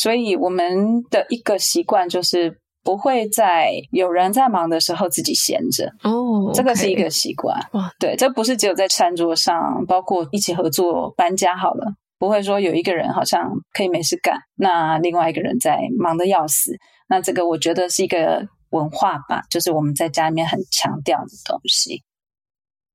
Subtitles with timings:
[0.00, 7.90] 所以我们的一个习惯就是不会在有人在忙的时候自己闲着哦，这个是一个习惯哇。
[7.98, 16.78] 对，这不是只有在餐桌上，包括一起合作搬家好了，不会说有一个人好像可以没事干，那另外一个人在忙得要死。
[17.08, 22.04] 那这个我觉得是一个文化吧，就是我们在家里面很强调的东西。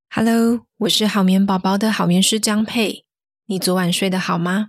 [0.08, 3.04] Hello，我是好眠宝宝的好眠师江佩。
[3.46, 4.68] 你昨晚睡得好吗？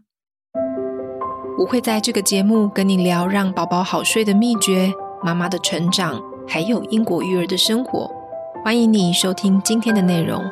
[1.58, 4.94] 我会在这个节目跟你聊让宝宝好睡的秘诀、
[5.24, 8.12] 妈妈的成长，还有英国育儿的生活。
[8.62, 10.44] 欢迎你收听今天的内容。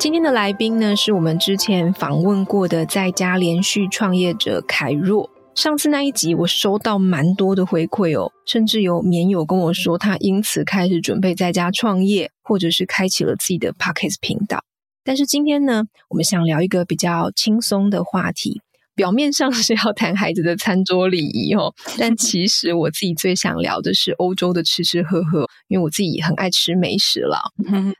[0.00, 5.30] 今天的来宾呢，是我们之前访问过的在家连续创业者凯若。
[5.58, 14.62] 上次那一集我收到蛮多的回馈哦，甚至有棉友跟我说，他因此开始准备在家创业，或者是开启了自己的 Podcast 频道。
[15.02, 18.62] 但是今天呢，我们想聊一个比较轻松的话题。
[18.98, 27.38] 表面上是要谈孩子的餐桌礼仪哦， 但其实我自己最想聊的是欧洲的吃吃喝喝，因为我自己很爱吃美食了。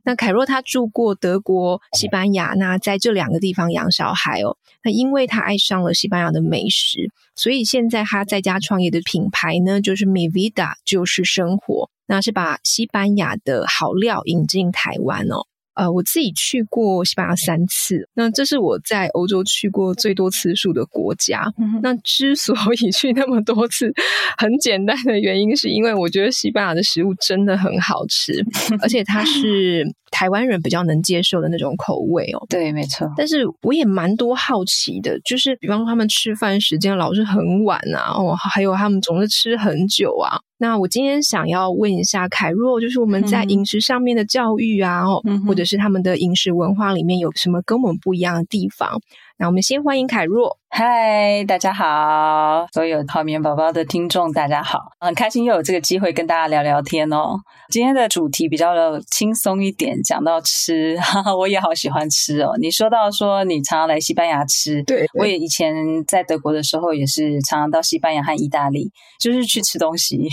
[0.05, 4.57] 那凯若他住过德国、西班牙，那在这两个地方养小孩哦。
[4.83, 15.47] 那因为他爱上了西班牙的美食，所以现在他在家创业的品牌呢，就是 Mi Vida，就是生活，那是把西班牙的好料引进台湾哦。
[15.79, 21.53] 呃，我自己去过西班牙三次，那这是我在欧洲去过最多次数的国家。
[21.57, 23.93] 嗯、那之所以去那么多次，
[24.37, 28.45] 很简单的原因是因为我觉得西班牙的食物真的很好吃，
[28.83, 32.45] 而且它是台湾人比较能接受的那种口味哦。
[32.49, 33.09] 对，没错。
[33.17, 40.41] 但是我也蛮多好奇的，就是比方说他们吃饭时间老是很晚啊，哦，还有他们总是吃很久啊。
[40.59, 49.01] 那我今天想要问一下凯若，就是我们在饮食上面的教育啊，嗯、或者是他们的饮食文化里面有什么跟我们不一样的地方？
[49.41, 50.59] 那我们先欢迎凯若。
[50.69, 57.37] 嗨，大家好，所有好眠宝宝的听众，大家好，很开心又有这个机会跟大家聊聊天哦。
[57.71, 62.51] 今天的主题比较的轻松一点，讲到吃，哈哈，我也好喜欢吃哦。
[62.61, 65.73] 你说到说你常常来西班牙吃，对，对，我也以前
[66.05, 68.91] 在德国的时候也是常常到西班牙和意大利，
[69.21, 70.29] 就是去吃东西。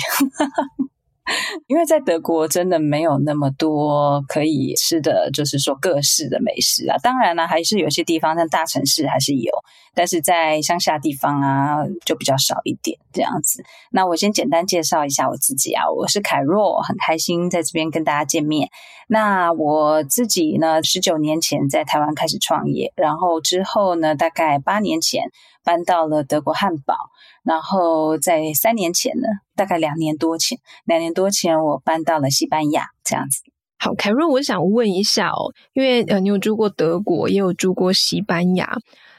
[1.67, 6.97] 因为在德国真的没有那么多可以吃的，就是说各式的美食啊。
[7.01, 9.51] 当然呢，还是有些地方像大城市还是有，
[9.95, 13.63] 但是在乡下地方啊就比较少一点这样子。
[13.91, 18.69] 那我先简单介绍一下我自己啊，我是凯若，很开心在这边跟大家见面。
[19.07, 25.23] 那我自己呢，十九年前在台湾开始创业，然后之后呢，大概八年前
[25.63, 26.95] 搬到了德国汉堡。
[27.45, 33.41] 然后在三年前呢，大概两年多前，两年多前我搬到了西班牙，这样子。
[33.77, 38.77] 好，凯瑞，我想问一下哦，因为呃，你有住过德国，也有住过西班牙。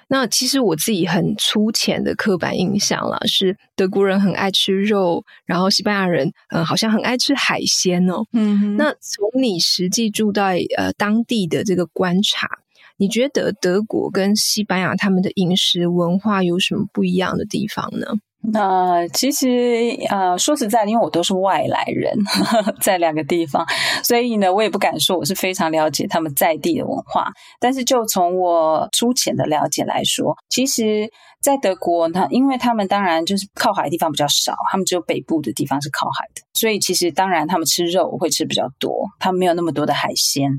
[0.09, 8.25] 那其实我自己很粗浅的刻板印象啦，是德国人很爱吃肉，然后西班牙人嗯、呃，好像很爱吃海鲜哦。
[8.33, 12.49] 嗯哼，那从你实际住在呃当地的这个观察。
[12.99, 18.07] 你觉得德国跟西班牙他们的饮食文化有什么不一样的地方呢？
[18.53, 19.49] 那、其实
[20.09, 23.67] 呃，说实在，因为我都是外来人，呵 呵在两个地方，
[24.05, 27.29] 所以呢，我也不敢说我是非常了解他们在地的文化。
[27.59, 31.11] 但是就从我粗浅的了解来说，其实，
[31.43, 40.53] 在德国呢，因为他们当然就是靠海的地方比较少，他们只有北部的地方是靠海的，所以其实当然他们吃肉会吃比较多，他们没有那么多的海鲜。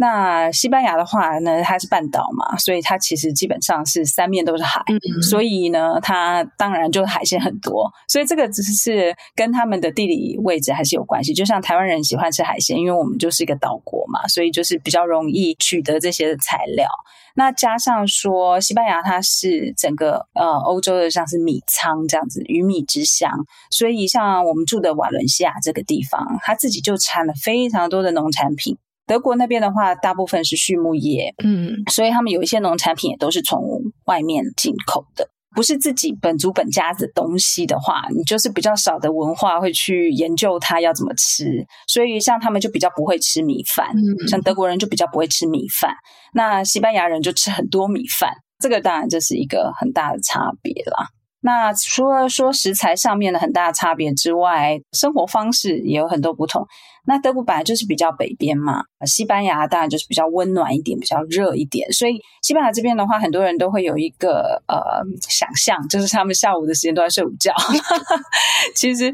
[0.00, 7.90] 那西班牙的话呢，它是半岛嘛，所以它其实基本上是三面都是海，嗯、所以呢，它当然就海鲜很多。
[8.06, 11.34] 所以这个只是跟他们的地理位置还是有关系。
[11.34, 16.88] 就像台湾人喜欢吃海鲜，因为我们就是一个岛国嘛，所以就是比较容易取得这些的材料。
[17.34, 23.30] 那加上说，西班牙它是整个呃欧洲的像是米仓这样子，鱼米之乡，
[23.70, 28.78] 所以像我们住的瓦伦西亚这个地方，它自己就产了非常多的农产品。
[29.08, 33.58] 德国那边的话，大部分是畜牧业，嗯，所以他们有一些农产品也都是从
[34.04, 45.94] 外面进口的，不是自己本族本家的东西的话，你就是比较少的文化会去研究它要怎么吃，所以像他们就比较不会吃米饭，嗯，像德国人就比较不会吃米饭，
[46.34, 51.08] 那西班牙人就吃很多米饭，这个当然这是一个很大的差别啦。
[51.40, 56.66] 那除了说食材上面的很大差别之外，生活方式也有很多不同。
[57.06, 61.90] 那德国本来就是比较北边嘛，西班牙当然就是比较温暖一点，比较热一点。
[61.90, 67.54] 所以西班牙这边的话，很多人都会有一个呃想象，就是他们下午的时间都在睡午觉。
[68.74, 69.10] 其实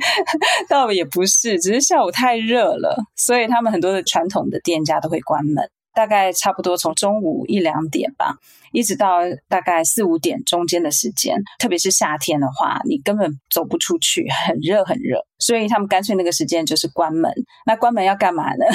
[0.69, 5.70] 倒也不是，只是下午太热了，所以他们很多的传统的店家都会关门。
[5.94, 8.37] 大概差不多从中午一两点吧，
[8.73, 17.32] 一直到大概四五点中间的时间，特别是夏天的话，你根本走不出去，很热很热，所以他们干脆那个时间就是关门。
[17.67, 18.67] 那关门要干嘛呢？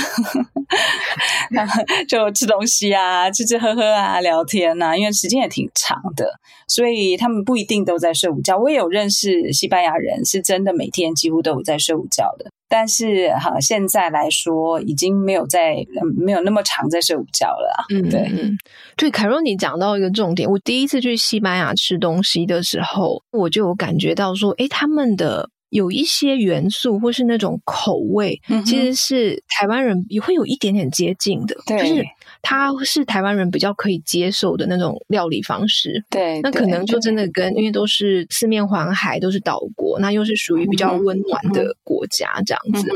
[2.07, 6.31] 就吃东西啊，吃吃喝喝啊，聊天啊，因为时间也挺长的，
[6.67, 8.57] 所以他们不一定都在睡午觉。
[8.57, 12.49] 我也有认识西班牙人，是真的每天几乎都有在睡午觉的。
[12.69, 15.75] 但是哈，现在来说已经没有在
[16.15, 17.83] 没有那么长在睡午觉了啊。
[17.89, 18.55] 嗯，对，嗯，
[18.95, 20.49] 对，凯若，你讲到一个重点。
[20.49, 25.49] 我第一次去西班牙吃东西的时候，我就有感觉到说，诶，他们的。
[25.69, 32.03] 有一些元素或是那种口味，嗯、其实是台湾人也会有一点点接近的，对，就是
[32.41, 36.03] 它是台湾人比较可以接受的那种料理方式。
[36.09, 42.89] 对，那可能就真的跟因为都是四面环海，都是岛国，那又是属于比较温暖的国家这样子。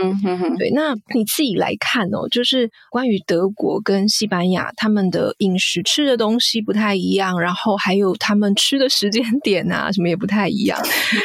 [0.57, 10.79] 对，那你自己来看哦，就是关于德国跟西班牙，他们的饮食吃的东西不太一样，然后还有他们吃的时间点啊，什么也不太一样。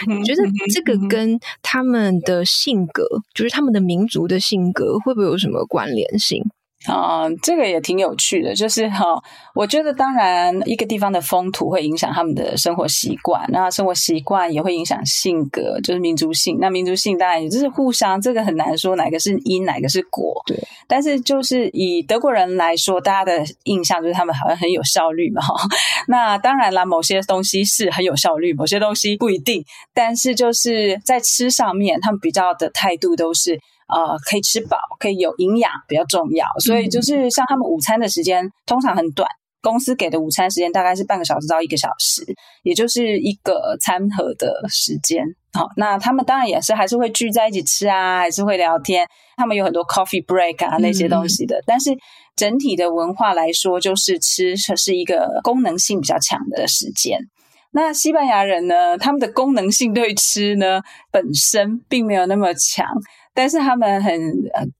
[0.06, 0.42] 你觉得
[0.72, 3.04] 这个跟他们的性格，
[3.34, 6.44] 就是他们的民族的性格，会不会有什么关联性？
[6.88, 9.22] 啊、嗯，这个也挺有趣的，就是哈、哦，
[9.54, 16.56] 我觉得当然一个地方的风土会影响他们的生活习惯，那生活习惯也会影响性格，就是民族性。
[16.60, 20.42] 那民族性当然也就是互相，这个很难说哪个是因，哪个是果。
[20.46, 20.56] 对，
[20.86, 25.42] 但是就是以德国人来说，大家的印象就是他们好像很有效率嘛。
[26.08, 29.62] 那当然啦，某些东西是很有效率，某些东西不一定。
[29.92, 33.60] 但是就是在吃上面，他们比较的态度都是。
[33.88, 36.46] 呃，可以吃饱，可以有营养，比较重要。
[36.60, 39.28] 所以就是像他们午餐的时间通常很短，
[39.62, 42.22] 公司给的午餐时间大概是半个小时到一个小时，
[42.62, 45.24] 也就是一个餐盒的时间。
[45.52, 49.06] 好，那他们当然也是还是会聚在一起吃啊，还是会聊天。
[49.36, 51.56] 他们有很多 coffee break 啊那些东西的。
[51.56, 51.90] 嗯、但是
[52.36, 57.18] 整体的文化来说，就是吃是一个功能性比较强的时间。
[57.70, 60.80] 那西班牙人呢，他们的功能性对吃呢
[61.10, 62.86] 本身并没有那么强。
[63.38, 64.10] 但是他们很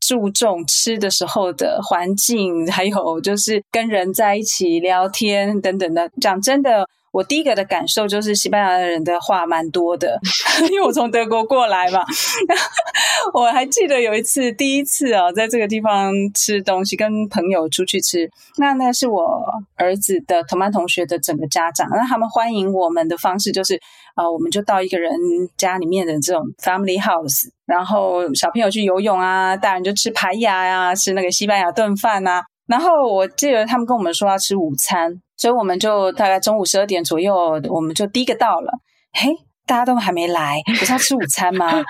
[0.01, 6.11] 注重吃的时候的环境，还有就是跟人在一起聊天等等的。
[6.21, 6.89] 讲真的。
[7.13, 10.19] 我第一个的感受就是西班牙人的话蛮多的，
[10.71, 12.05] 因为我从德国过来嘛。
[13.35, 18.29] 我还记得有一次，第一次哦，在这个地方吃东西，跟朋友出去吃。
[18.59, 19.45] 那那是我
[19.77, 23.79] 儿子的同班同学的整个家长，那他们欢迎我们的方式就是
[24.15, 25.13] 啊、我们就到一个人
[25.57, 32.43] 家里面的这种 family house，然后小朋友去游泳啊，大人就吃排牙呀，吃那个西班牙炖饭啊。
[32.67, 35.21] 然后我记得他们跟我们说要吃午餐。
[35.39, 37.35] 所以我们就大概中午十二点左右，
[37.71, 38.73] 我们就第一个到了。
[39.13, 39.31] 嘿，
[39.67, 41.73] 大家都还没来，不是要吃午餐吗？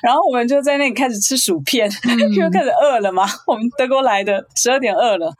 [0.00, 1.90] 然后我们就在那里开始吃薯片，
[2.34, 3.24] 因为开始饿了嘛。
[3.46, 5.32] 我们德国来的，十二点饿了。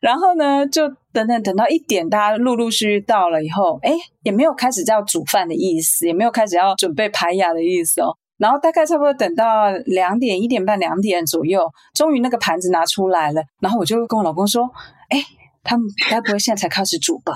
[0.00, 3.92] 然后呢，就等等等到一点，大家陆陆续续到了以后，哎，
[4.22, 8.14] 也没有开始要煮饭的意思，也没有开始要准备排牙的意思哦。
[8.36, 13.42] 然后大概差不多等到两点、一点半、两点左右，终于那个盘子拿出来了。
[13.60, 14.70] 然后我就跟我老公说，
[15.08, 15.24] 哎。
[15.70, 17.32] 他们该不会现在才开始煮吧？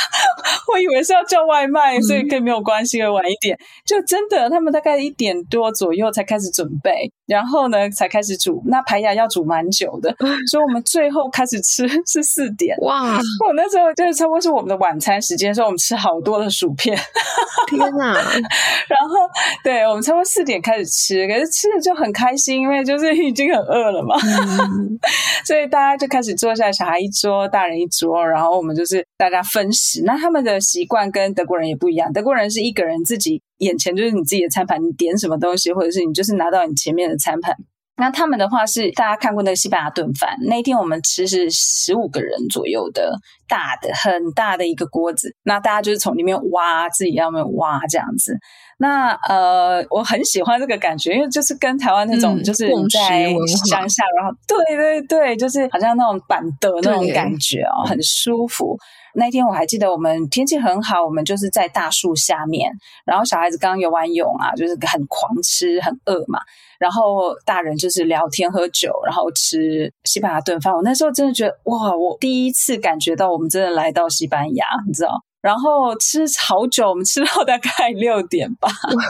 [0.72, 3.58] 我以为是要叫外卖，所以可以没有关系的晚一点。
[3.84, 8.60] 就真的，他们大概一点多左右才开始准备，然后呢才开始煮。
[8.66, 10.12] 那排牙要煮蛮久的，
[10.50, 12.76] 所以我们最后开始吃 是四点。
[12.80, 13.16] 哇！
[13.46, 16.98] 我那时候就是差不多是我们的晚餐时间，所以我们吃好多的薯片。
[17.68, 18.14] 天哪！
[18.14, 19.14] 然后
[19.62, 24.16] 对，我们差不多四点开始吃，可是吃的就很开心，因为就是已经很饿了嘛。
[24.22, 24.98] 嗯、
[25.44, 30.02] 所以大家就开始坐下，小孩一桌，大人一桌，然后我们就是大家分食。
[30.04, 37.54] 那他们的习惯跟德国人也不一样，德国人是一个人自己眼前就是你自己的餐盘，你点什么东西，或者是你就是拿到你前面的餐盘。
[38.00, 43.12] 那他们的话是大家看过那个西班牙炖饭，那一天我们吃是十五个人左右的
[43.48, 48.38] 大的很大的一个锅子，那大家就是从里面挖自己要没有挖这样子。
[48.80, 53.28] 那呃，我很喜欢这个感觉，因为就是跟台湾那种就是在
[53.66, 58.78] 乡下，然后对对对，就是好像那种板的那种感觉哦，很舒服。
[59.14, 62.70] 那天我还记得，我们天气很好，我们就是在大树下面，
[63.04, 66.38] 然后小孩子刚游完泳啊，就是很狂吃，很饿嘛。
[66.78, 70.72] 然后大人就是聊天喝酒，然后吃西班牙炖饭。
[70.72, 78.68] 我那时候真的觉得哇，我第一次感觉到我们真的来到西班牙，你知道，然后吃好久，我们吃到大概 六点吧，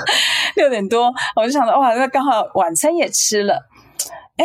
[0.56, 3.66] 六点多，我就想到，哇，那刚好晚餐也吃了，
[4.36, 4.44] 哎，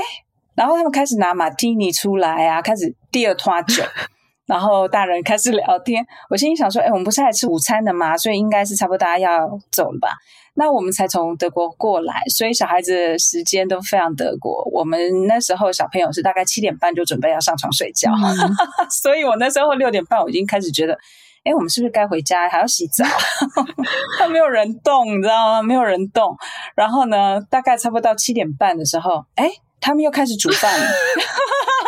[0.56, 3.84] 然后他们开始拿马提尼出来啊，开始第二拖酒，
[4.48, 8.18] 然后大人开始聊天，我心里想说，哎，我们不是来吃午餐的吗？
[8.18, 10.10] 所以应该是差不多大家要走了吧？
[10.56, 14.64] 那我们才从德国过来，所以小孩子的时间都非常德国。
[14.72, 18.56] 我们那时候小朋友是大概七点半就准备要上床睡觉，嗯、
[18.90, 20.96] 所以我那时候六点半我已经开始觉得，
[21.44, 23.04] 哎，我们是不是该回家还要洗澡？
[24.18, 25.62] 他没有人动，你知道吗？
[25.62, 26.36] 没有人动。
[26.76, 29.50] 然后呢，大概差不多到七点半的时候，哎，
[29.84, 30.86] 他们又开始煮饭了。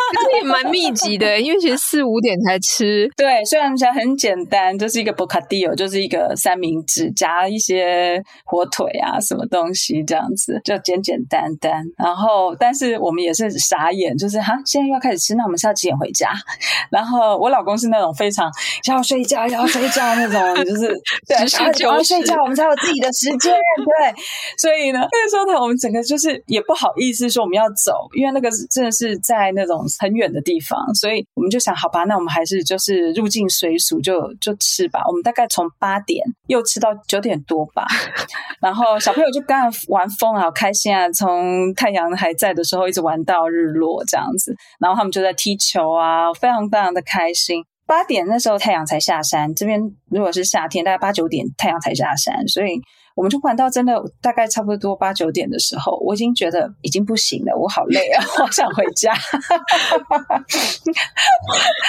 [0.08, 3.10] 其实也蛮密集的， 因为其实四五点才吃。
[3.16, 11.82] 对，虽然讲很简单，就是一个 bocadillo，就是一个三明治加一些火腿啊，什么东西这样子，就简简单单。
[11.98, 16.30] 然后，但是我们也是傻眼，就是哈，现在又要开始吃，那我们是要几点回家？
[16.88, 18.48] 然后我老公是那种非常
[18.86, 20.86] 要睡觉要睡觉那种， 就是
[21.26, 23.52] 对，要要睡觉，我们才有自己的时间。
[23.52, 24.14] 对，
[24.56, 29.76] 所以呢，那个时候呢，我们整个就是也不好意思说我们要走，因为那个真的是在那种。
[30.00, 35.00] 很远的地方，所以我们就想，好吧，那我们还是就是入境随俗，就就吃吧。
[35.06, 37.86] 我们大概从八点又吃到九点多吧，
[38.60, 41.08] 然后小朋友就刚刚玩疯了，好开心啊！
[41.12, 47.62] 从太阳还在的时候一直玩到日落这样子，然后他们就在踢球啊，非常非常的开心。
[47.86, 52.80] 八点那时候太阳才下山，这边如果是夏天，大概八九点太阳才下山，所以。
[53.16, 59.14] 我们就玩到真的大概差不多八九点的时候，我已经觉得已经不行了，我好累啊， 我好想回家。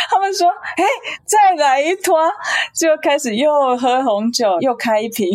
[0.10, 0.84] 他们说：“哎，
[1.26, 2.18] 再来一坨。”
[2.74, 5.28] 就开始又喝红酒，又开一瓶。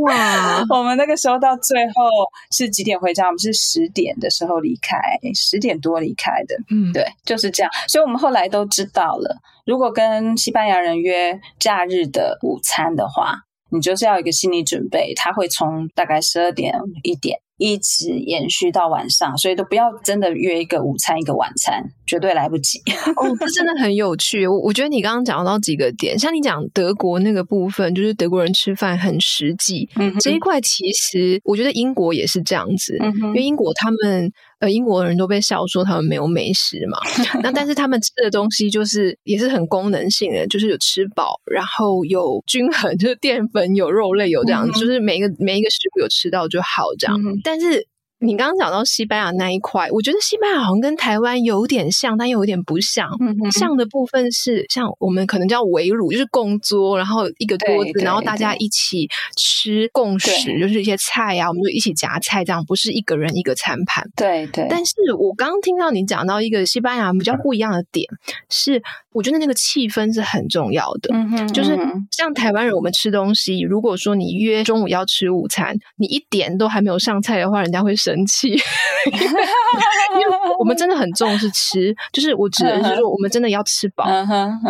[0.00, 0.64] 哇！
[0.70, 2.10] 我们那个时候到最后
[2.50, 3.26] 是几点回家？
[3.26, 4.98] 我们是十点的时候离开，
[5.34, 6.56] 十点多离开的。
[6.68, 7.70] 嗯，对，就是这样。
[7.86, 13.45] 所以我们后来都知道了，如果跟西班牙人约假日的午餐的话。
[13.70, 22.78] 你就是要有一个心理准备，他会从大概十二点一点一直延续到晚上，所以都不要真的约一个午餐一个晚餐，绝对来不及。
[23.16, 24.46] 哦，这真的很有趣。
[24.46, 34.32] 我我觉得你刚刚讲到几个点，像你讲德国那个部分，就是德国人吃饭很实际，嗯，这一块其实我觉得英国也是这样子，嗯，因为英国他们。
[34.58, 36.96] 呃，英国人都被笑说他们没有美食嘛，
[37.44, 47.86] 那但是他们吃的东西就是也是很功能性的，就是有吃饱，然后有均衡，就是淀粉有肉类有这样子，嗯、就是每一个每一个食物有吃到就好这样，嗯、哼但是。
[48.18, 53.10] 你刚刚讲到西班牙那一块，我觉得西班牙好像跟台湾有点像，但又有点不像。
[53.20, 59.06] 嗯、哼像的部分是像我们可能叫围炉，就是共桌，然后一个桌子，然后大家一起
[59.36, 64.08] 吃共食，就是一些菜啊，我们就一起夹菜，这样不是一个人一个餐盘。
[64.16, 64.66] 对对。
[64.70, 68.08] 但是我刚刚听到你讲到一个西班牙比较不一样的点，
[68.48, 68.82] 是
[69.12, 71.10] 我觉得那个气氛是很重要的。
[71.12, 71.78] 嗯哼，就是
[72.10, 77.94] 像台湾人，我们吃东西，如果说你约中午要吃午餐，你一点都还没有上菜的话，人家会。
[78.14, 78.50] 生气，
[79.10, 84.04] 因为我们真的很重视吃，就是我指的是说，我们真的要吃饱，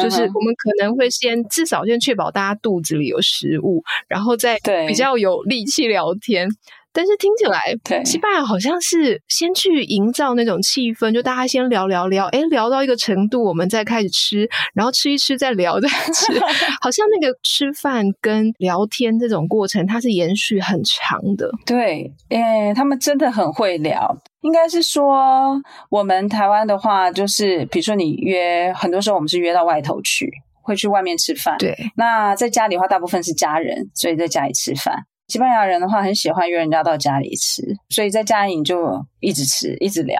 [0.01, 6.49] 就是我们可能会先至少先确保大家肚子里有食物，然后再比较有力气聊天。
[6.97, 16.33] 但是听起来，对西班牙好像是先去营造那种气氛，就大家先聊聊聊，诶，聊到一个程度，我们再开始吃，然后吃一吃再聊再吃，
[16.81, 21.51] 好像那个吃饭跟聊天这种过程，它是延续很长的。
[21.67, 24.17] 对，诶，他们真的很会聊。
[24.41, 25.61] 应该是说，
[25.91, 30.31] 我们台湾的话，就是比如说你约，很多时候我们是约到外头去，
[30.63, 31.59] 会去外面吃饭。
[31.59, 34.95] 对，那在家里的话，大部分是家人，所以在家里吃饭。
[35.29, 40.19] 西班牙人的话很喜欢约人家到家里吃，所以在家里你就一直吃，一直聊。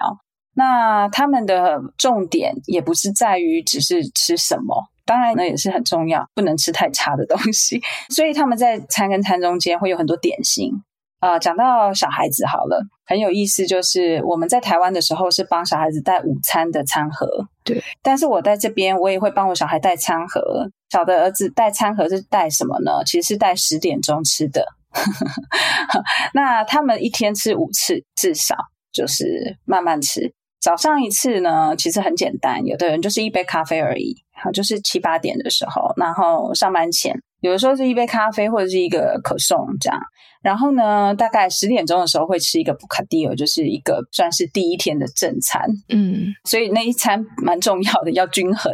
[0.53, 7.81] 那他们的重点也不是在于只是吃什么，当然那也是很重要，不能吃太差的东西。
[8.09, 10.71] 所以他们在餐跟餐中间会有很多点心。
[11.19, 17.27] 啊、讲到小孩子好了，很有意思，就是我们在台湾的时候是帮小孩子带午餐的餐盒，
[17.63, 17.83] 对。
[18.03, 20.69] 但是我在这边，我也会帮我小孩带餐盒。
[20.91, 23.03] 小的儿子带餐盒是带什么呢？
[23.03, 24.63] 其实是带十点钟吃的。
[26.33, 28.55] 那他们一天吃五次，至少
[28.91, 30.33] 就是慢慢吃。
[30.59, 39.99] 早上一次呢，其实很简单，有的人就是一杯咖啡而已，好，就是七八点的时候，然后上班前，有的时候是一杯咖啡或者是一个可颂这样。
[40.43, 45.61] 然后呢，大概十点钟的时候会吃一个布卡迪尔，就是一个算是第一天的正餐。
[45.89, 48.71] 嗯，所以那一餐蛮重要的，要均衡。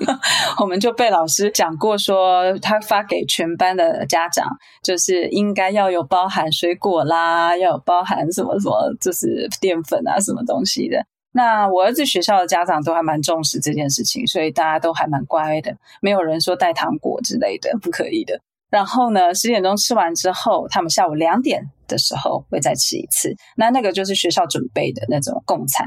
[0.60, 4.46] 我们就被老师讲过说，他发给全班的家长，
[4.82, 11.04] 就是应该要有包含水果啦，要有包含什么什么，就是淀粉啊，什么东西的。
[11.32, 18.40] 那我儿子学校的家长都还蛮重视这件事情，所以大家都还蛮乖的，没有人说带糖果之类的，不可以的。
[18.68, 23.34] 然后呢，十点钟吃完之后，他们下午两点的时候会再吃一次。
[23.56, 25.86] 那那个就是学校准备的那种供餐。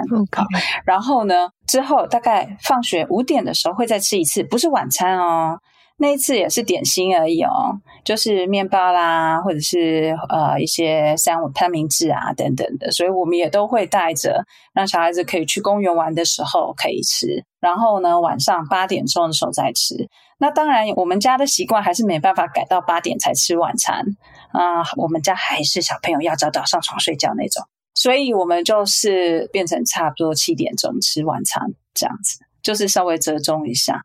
[0.86, 5.60] 然后呢，之后大概放学五点的时候会再吃一次，不是晚餐哦。
[6.04, 14.44] 那一次也是点心而已哦，就是面包啦，或者是呃一些三五三明治啊等等的，所以我们也都会带着，
[14.74, 19.96] 让小孩子可以去公园玩的时候可以吃，然后呢晚上八点钟的时候再吃。
[20.40, 24.04] 那当然我们家的习惯还是没办法改到八点才吃晚餐
[24.52, 27.64] 啊，我们家还是小朋友要早早上床睡觉那种，
[27.96, 34.02] 所以我们就是变成差不多七点钟吃晚餐这样子，就是稍微折中一下。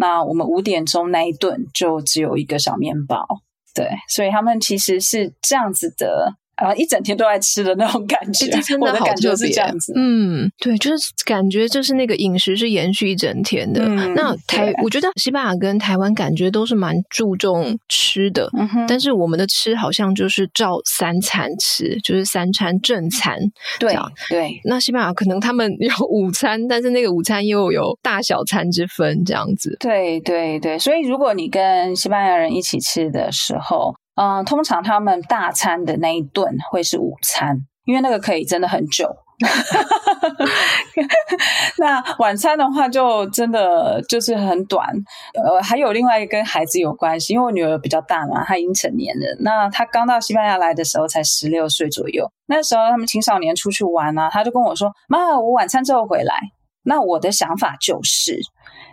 [0.00, 3.26] 那我们五点钟那一顿就只有一个小面包，
[3.74, 6.34] 对，所以他们其实是这样子的。
[6.60, 9.92] 啊，一整天都在吃的那种感觉，真的好特别，我的感觉是这样子。
[9.96, 13.82] 嗯，对，就是感觉就是那个饮食是延续一整天的。
[13.84, 23.38] 嗯、那台，我觉得西班牙跟台湾感觉都是蛮注重吃的，嗯哼，但是我们的吃好像就是照三餐吃，就是三餐正餐。
[23.78, 23.96] 对
[24.28, 29.76] 对，那西班牙可能他们 有午餐，但是那个午餐又有大小餐之分，这样子。
[29.80, 33.94] 对对对，所以如果你跟西班牙人一起吃的时候。
[34.20, 39.08] 嗯，通常他们大餐的那一顿会是午餐，因为那个可以真的很久。
[41.78, 44.86] 那晚餐的话，就真的就是很短。
[45.32, 49.24] 呃，还有另外一个跟孩子有关系，因为我女儿比较大嘛，她已经成年了。
[49.40, 56.38] 那她刚到西班牙来的时候才十六岁左右，那时候他们青少年出去玩啊，她就跟我说：“妈，我晚餐之后回来。”
[56.84, 58.38] 那我的想法就是。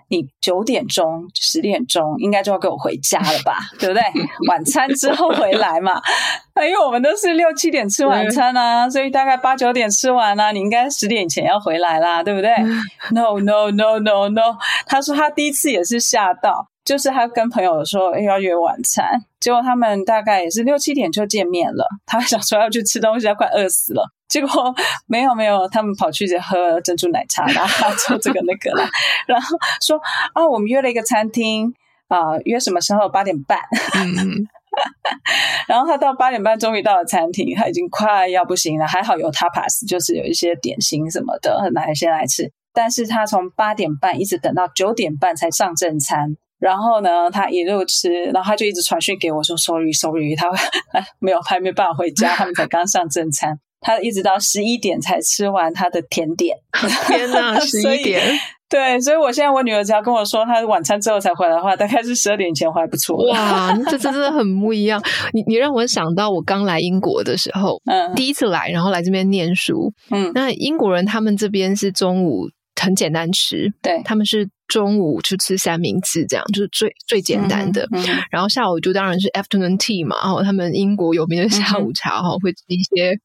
[0.10, 4.02] 你九点钟、十点钟应该就要给我回家了吧，对不对？
[4.48, 6.02] 晚餐之后回来嘛，
[6.56, 12.50] 因为我们都是六七点吃晚餐啊，所以大概八九点吃完啊，你应该十点前要回来啦，对不对？
[13.12, 24.10] No No No No No，他说他第一次也是吓到，就是他跟朋友说，哎，要约晚餐，结果他们大概也是六七点就见面了，他想说要去吃东西，要快饿死了。
[24.30, 27.66] 结果没有没有，他们跑去喝珍珠奶茶啦，
[28.08, 28.90] 做这个那个啦，
[29.26, 29.98] 然后说
[30.34, 31.74] 啊，我们约了一个餐厅
[32.10, 33.08] 啊，呃，约什么时候？
[33.10, 33.60] 八点半。
[33.96, 34.46] 嗯、
[35.68, 42.52] 然后他到八点半终于到了餐厅，他已经快要不行了，还好有 tapas，就是有一些点心什么的，拿先来吃。
[42.74, 50.48] 但是他从八点半一直等到九点半才上正餐，然后呢，他一路吃，然后他就一直传讯给我说，sorry sorry，他
[51.18, 53.58] 没有还没办法回家，他们才刚上正餐。
[53.80, 56.56] 他一直到十一点才吃完他的甜点，
[57.08, 58.22] 天哪， 十一点！
[58.70, 63.16] 对，所以我现在我女儿只要跟我说她晚餐之后才回来的话，大概是十二点前回来不错。
[63.32, 65.02] 哇，这真的很不一样。
[65.32, 74.50] 你你让我想到我刚来英国的时候，嗯，第一次来，然后来这边念书，嗯，那英国人他们这边是中午很简单吃，对，他们是。
[74.68, 77.88] 中午就吃三明治，这样就是最最简单的。
[77.94, 83.18] 嗯嗯、然后下午就当然是 afternoon tea 嘛，然后他们英国有名的下午茶哈，嗯、会吃一些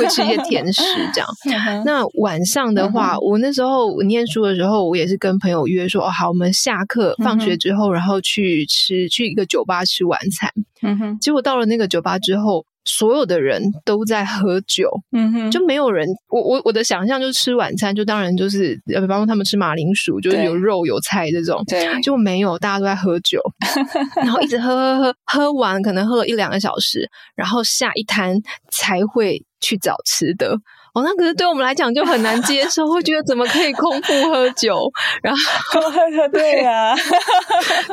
[0.00, 0.82] 会吃一些甜食
[1.14, 1.28] 这样。
[1.48, 10.50] 嗯、那晚上的话，嗯、我那时候我念书的时候，我也是跟朋友约说，哦，好，我们下课放学之后，然后去吃去一个酒吧吃晚餐。
[10.82, 12.66] 嗯哼，结果到了那个酒吧之后。
[12.84, 16.06] 所有的人都在喝酒，嗯哼，就没有人。
[16.28, 23.40] 我我我的想象就是吃晚餐，就当然就是，比方说他们吃马铃薯，就是有肉有菜这种，对，就没有，大家都在喝酒，
[24.16, 28.36] 然后一直喝喝喝，喝完可能喝了一两个小时，然后下一摊
[28.70, 30.56] 才会去找吃的。
[30.94, 34.90] 哦，那可是对我们来讲就很难接受，会觉得怎么可以空腹喝酒？
[35.22, 35.80] 然后
[36.32, 36.94] 对呀，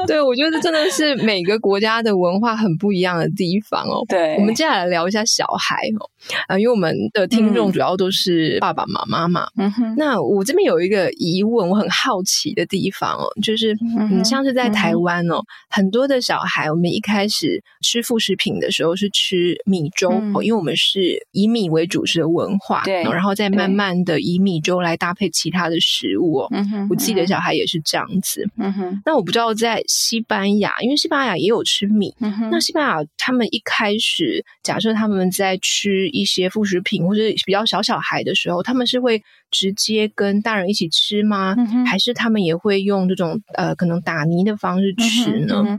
[0.08, 4.04] 对，我觉得真的是每个国家的文化很不一样的地方哦。
[4.08, 6.10] 对，我们接下来聊一下小孩哦，
[6.48, 9.48] 啊，因为我们的听众主要都是爸爸妈妈嘛。
[9.58, 9.96] 嗯哼。
[9.98, 22.84] 那我这边有一个疑问，我很好奇的地方哦，就是嗯，像是在台湾哦，很多的小孩，我们一开始吃副食品的时候是吃米粥哦，因为我们是以米为主食的文化。
[22.88, 26.48] 对，然后再慢慢的以米粥来搭配其他的食物哦。
[26.52, 28.50] 嗯哼，我自己的小孩也是这样子。
[28.58, 32.14] 嗯哼，那我不知道在西班牙，因为西班牙也有吃米。
[32.20, 39.22] 嗯哼，那西班牙他们一开始，假设他们在吃一些副食品或者比较小小孩的时候，他们是会
[39.52, 41.56] 直接跟大人一起吃吗？
[41.58, 45.78] 嗯，还是他们也会用这种呃可能打泥的方式吃呢？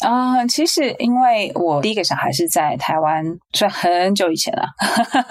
[0.00, 4.66] 啊、呃，其实因为我第一个小孩是在台湾，算很久以前了。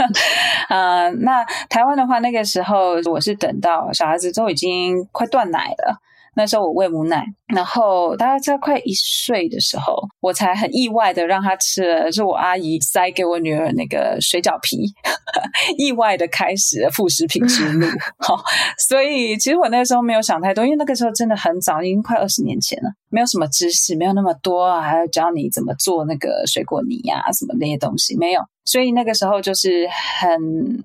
[0.69, 5.97] 呃那台湾的话，那个时候我是等到小孩子都已经快断奶了，
[6.37, 14.85] 那时候我喂母奶，然后大概在快一岁的时候，我才很意外的让他吃了，是我阿姨塞给我女儿那个水饺皮，
[15.79, 17.87] 意外的开始了副食品之路。
[18.21, 18.39] 好，
[18.87, 28.41] 所以其实我那个时候没有想太多，因为那个时候真的很早，已经快二十年前了，没有什么知识，没有那么多，还要教你怎么做那个水果泥呀、啊，什么那些东西没有。
[28.67, 29.87] 所以那个时候就是
[30.19, 30.29] 很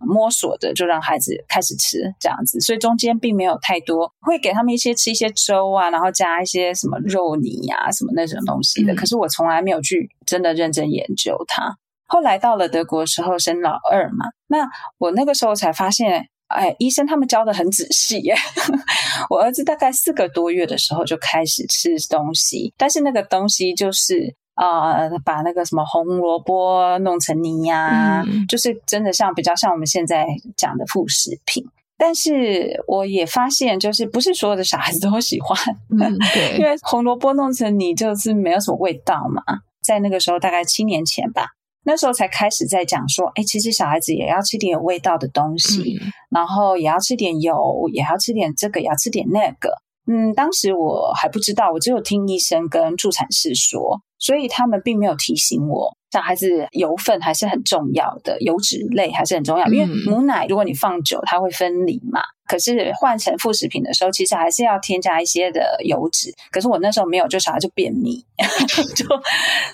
[0.00, 8.94] 摸索的，就让孩子开始吃这样子，所以中间并没有太多会给他们一些吃一些粥啊，然后加一些什么肉泥呀、啊、什么那种东西的。
[8.94, 11.76] 可是我从来没有去真的认真研究它。
[12.06, 14.68] 后来到了德国的时候生老二嘛，那
[14.98, 18.36] 我那个时候才发现，哎，医生他们教的很仔细耶。
[19.28, 24.36] 我儿子大概四个多月的时候就开始吃东西，但是那个东西就是。
[24.54, 31.64] 啊、呃，把那个什么红萝卜弄成泥呀、啊，嗯、就是真的像比较像我们现在讲的副食品。
[31.98, 35.56] 但是我也发现，就是不是所有的小孩子都喜欢，
[35.90, 39.42] 嗯、 对，因为红萝卜弄成泥就是没有什么味道嘛。
[39.82, 41.46] 在那个时候，大概七年前吧，
[41.84, 49.81] 那时候才开始在讲说，哎，其实小孩子也要吃点有味道的东西，嗯、然后也要吃点油，也要吃点这个，也要吃点那个。
[50.06, 54.00] 嗯，当时我还不知道，我只有听医生跟助产士说。
[54.18, 59.66] 所以他们并没有提醒我，小孩子油分还是很重要的，油脂类还是很重要。
[59.66, 62.20] 因为母奶如果你放久，它会分离嘛。
[62.52, 66.30] 可是换成副食品的时候，其实还是要添加一些的油脂。
[66.50, 68.22] 可是我那时候没有，就小孩就便秘，
[68.94, 69.06] 就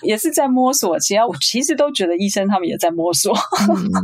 [0.03, 0.97] 也是在摸索。
[1.01, 3.35] 其实我其实都觉得医生他们也在摸索。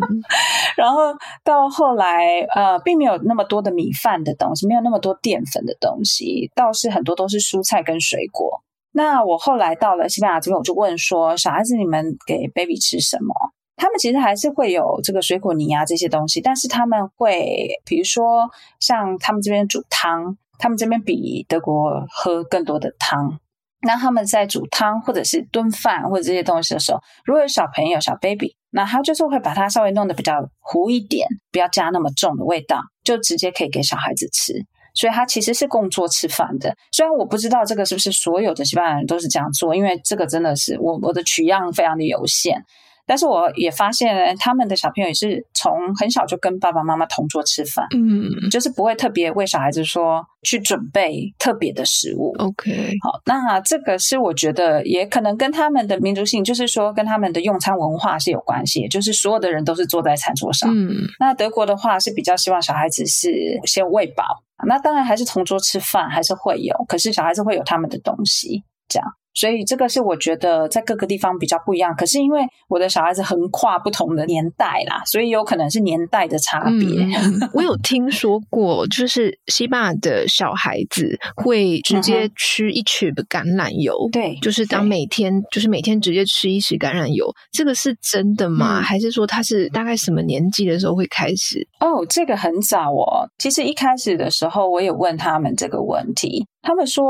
[0.76, 8.60] 然后到后来，呃，并没有那么多的米饭的东西，没有那么多淀粉的东西，倒是很多都是蔬菜跟水果。
[8.90, 13.32] 那我后来到了西班牙这边，我就问说：“小孩子，你们给 baby 吃什么？”
[13.76, 18.48] 他们其实还是会有这个水果泥啊这些东西，但是他们会，比如说
[18.80, 23.38] 像他们这边煮汤，他们这边比德国喝更多的汤。
[23.86, 34.54] 那他们在煮汤或者是炖饭或者这些东西的时候，如果有小朋友小 baby，那他就是会把它稍微弄得比较糊一点，不要加那么重的味道，就直接可以给小孩子吃。
[34.94, 42.64] 所以他其实是共桌吃饭的，虽然我不知道这个是不是所有的西班牙人都是这样做，因为这个真的是我我的取样非常的有限。
[43.06, 52.34] 但是我也发现，他们的小朋友也是从很小就跟爸爸妈妈同桌吃饭，嗯，就是不会特别为小孩子说去准备特别的食物。
[52.38, 60.70] OK，好，那这个是我觉得也可能跟他们的民族性，就是说跟他们的用餐文化是有关系，就是所有的人都是坐在餐桌上。
[60.74, 63.28] 嗯，那德国的话是比较希望小孩子是
[63.64, 69.06] 先喂饱，那当然还是同桌吃饭还是会有，可是小孩子会有他们的东西，这样。
[69.34, 77.02] 所以这个是我觉得在各个地方比较不一样，可是因为我的小孩子横跨不同的年代啦，所以有可能是年代的差别。
[77.02, 88.80] 嗯、 我有听说过，就是西班牙的小孩子会直接吃一匙的橄榄油，对、嗯，就是当每天就是每天直接吃一匙橄榄油，这个是真的吗？
[88.80, 91.66] 嗯、还是说他是大概什么年纪的时候会开始？
[91.80, 93.28] 哦，这个很早哦。
[93.38, 96.46] 其实一开始的时候，我也问他们这个问题。
[96.64, 97.04] 他们说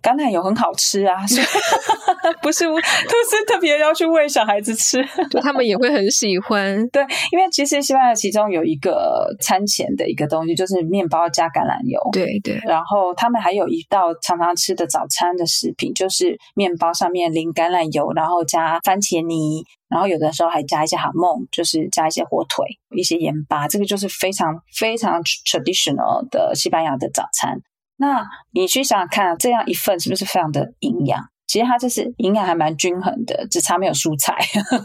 [0.00, 1.46] 橄榄油很好吃啊，所以
[2.40, 6.88] 不是都是特别要去喂小孩子吃， 就他们也会很喜欢。
[6.90, 12.00] 对，因为其实西班牙其中有一个餐前的一个东西，就是面包加橄榄油。
[12.12, 12.60] 对对。
[12.64, 22.64] 然后他们还有一道常常吃的早餐的食品，就是面包上面淋橄榄油，然后加番茄泥，然后有的时候还加一些哈梦，就是加一些火腿、
[22.96, 23.66] 一些盐巴。
[23.66, 27.58] 这个就是非常非常 traditional 的西班牙的早餐。
[27.96, 31.18] 那你去想想看，这样一份是不是非常的营养？
[31.46, 34.36] 其实它就是营养还蛮均衡的，只差没有蔬菜，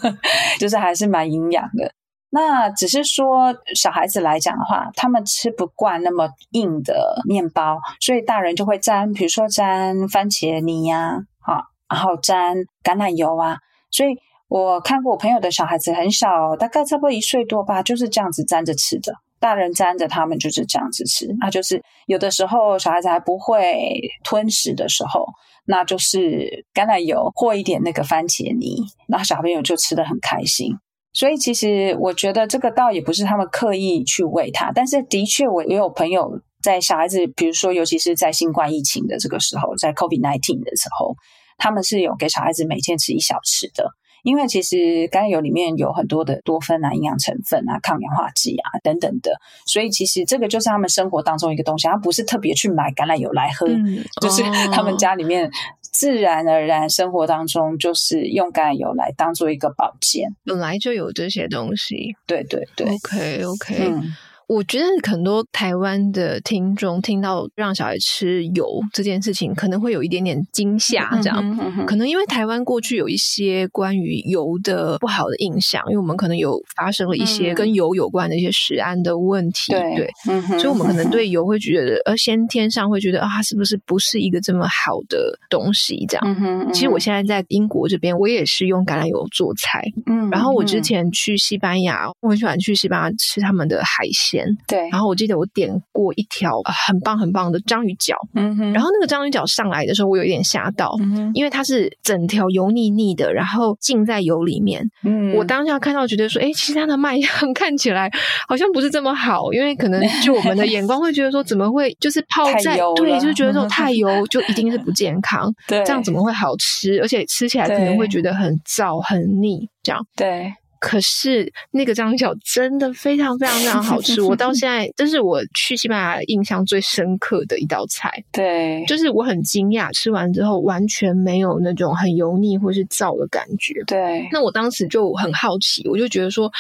[0.59, 1.91] 就是还是蛮营养的。
[2.29, 13.57] 那只是说小孩子来讲的话，他们吃不惯那么硬的面包，所以大人就会沾，比如说沾番茄泥呀，啊，然后沾橄榄油啊。
[13.89, 14.15] 所以
[14.47, 19.13] 我看过我朋友的小孩子很小，大概差不多一岁多吧，就是这样子沾着吃的。
[19.41, 21.27] 大人沾着，他们就是这样子吃。
[21.39, 25.25] 那就是有的时候小孩子还不会吞食的时候，
[25.65, 28.77] 那就是橄榄油或一点那个番茄泥，
[29.07, 30.71] 那小朋友就吃的很开心。
[31.13, 41.15] 所以其实我觉得这个倒也不是他们刻意去喂他，但是的确我也有朋友在小孩子，比如说尤其是在新冠疫情的这个时候，在 COVID-19 的时候，
[41.57, 43.89] 他们是有给小孩子每天吃一小匙的。
[44.23, 44.75] 因为其实
[45.09, 49.31] 橄榄油里面有很多的多酚啊、营养成分啊、抗氧化剂啊等等的，
[49.65, 55.49] 所以其实这个就是他们生活当中一个东西，他不是特别去买橄榄油来喝，嗯、就是 他们家里面
[55.81, 62.15] 自然而然生活当中就是用橄榄油来当做一个保健，本来就有这些东西。
[62.25, 63.75] 对对对，OK OK。
[63.79, 64.15] 嗯
[64.51, 86.05] 我觉得很多台湾的听众听到让小孩吃油这件事情，可能会有一点点惊吓，这样，嗯哼嗯，可能因为台湾过去有一些关于油的不好的印象，因为我们可能有发生了一些跟油有关的一些食安的问题，嗯、对，嗯、所以我们可能对油会觉得，呃，先天上会觉得啊，是不是不是一个这么好的东西？
[86.09, 108.09] 这样，其实我现在在英国这边，我也是用橄榄油做菜，嗯，然后我之前去西班牙，我很喜欢去西班牙吃他们的海鲜，对，然后我记得我点过一条、呃、很棒很棒的章鱼脚，嗯哼，然后那个章鱼脚上来的时候，我有一点吓到，嗯，因为它是整条油腻腻的，然后浸在油里面，嗯，我当下看到觉得说，哎，其实它的卖相 看起来
[108.47, 116.99] 好像不是这么好，因为可能就我们的眼光会觉得说，怎么会就是泡在对，就是觉得这种 太油就一定是不健康，对，这样怎么会好吃？
[117.01, 120.53] 而且吃起来可能会觉得很燥很腻，这样对。
[120.81, 128.11] 可是那个章鱼脚真的非常非常非常好吃，我到现在这是我去西班牙印象最深刻的一道菜。
[128.31, 133.83] 对，就是我很惊讶，吃完之后完全没有那种很油腻或是燥的感觉。
[133.85, 136.51] 对，那我当时就很好奇，我就觉得说，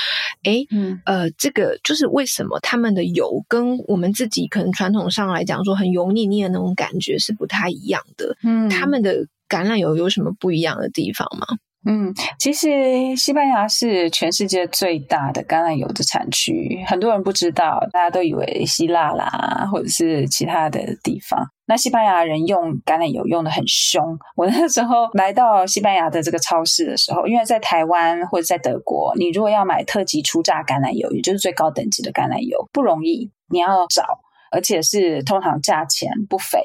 [0.43, 8.37] 哎，嗯，呃，这个就是为什么他们的油跟我们自己可能传统上来讲说很油腻腻的那种感觉是不太一样的。
[8.43, 11.47] 嗯，他们的橄榄油有什么不一样的地方吗？
[11.83, 21.43] 嗯，其实西班牙是全世界最大的橄榄油的产区，很多人不知道，大家都以为希腊啦，或者是其他的地方。
[21.65, 24.03] 那西班牙人用橄榄油用得很凶。
[24.35, 34.03] 我那时候来到西班牙的这个超市的时候，因为在台湾或者在德国，你如果要买特级初榨橄榄油，也就是最高等级的橄榄油，不容易，你要找，
[34.51, 36.59] 而且是通常价钱不菲。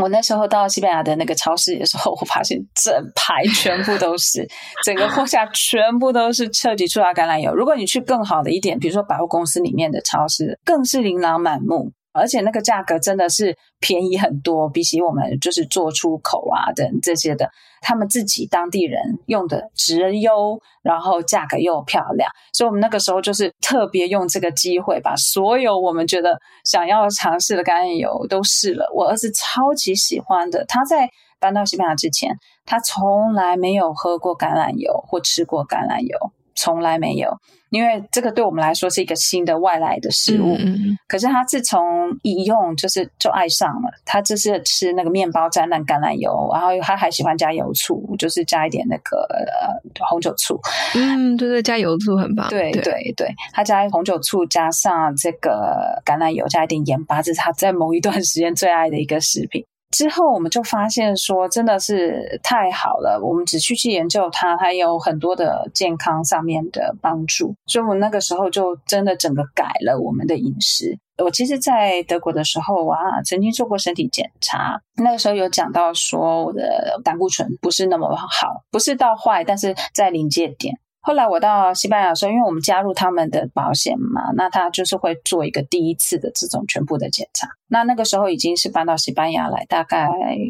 [0.00, 4.48] 我那时候到西班牙的那个超市的时候，我发现整排全部都是，
[4.84, 7.54] 整个货架全部都是彻底出来橄榄油。
[7.54, 11.92] 如果你去更好的一点，比如说百货公司里面的超市，更是琳琅满目。
[12.14, 17.48] 而且那个价格真的是便宜很多，比起我们就是做出口啊等这些的，
[17.80, 28.90] 他们自己当地人用的直优，然后价格又漂亮，所以我们那个时候就是特别用这个机会，把所有我们觉得想要尝试的橄榄油都试了。
[28.94, 31.08] 我儿子超级喜欢的，他在
[31.40, 32.36] 搬到西班牙之前，
[32.66, 36.32] 他从来没有喝过橄榄油或吃过橄榄油。
[36.58, 37.30] 从来没有，
[37.70, 40.56] 因为这个对我们来说是一个新的外来的食物。
[40.58, 41.80] 嗯、可是他自从
[42.22, 43.88] 一用，就是就爱上了。
[44.04, 50.58] 他就是吃那个面包沾那橄榄油，然后他还喜欢加油醋，就是加一点那个呃红酒醋。
[50.96, 52.48] 嗯，对对，加油醋很棒。
[52.48, 59.64] 对对对，对，他加红酒醋，加上这个橄榄油，加一点盐巴，这是他在某一段时间最爱的一个食品。
[59.90, 63.20] 之后我们就发现说，真的是太好了。
[63.22, 67.54] 我们只去去研究它，它有很多的健康上面的帮助。
[67.66, 70.98] 所以，我那个时候就真的整个改了我们的饮食。
[71.24, 80.78] 我其实，在德国的时候啊，曾经做过身体检查，那个时候有讲到说，我的胆固醇不是那么好，不是到坏，但是在临界点。
[81.00, 87.48] 后来我到西班牙的时候，因为我们加入他们的保险嘛，那他就是会做一个第一次的这种全部的检查。
[87.68, 90.08] 那那个时候已经是搬到西班牙来，大概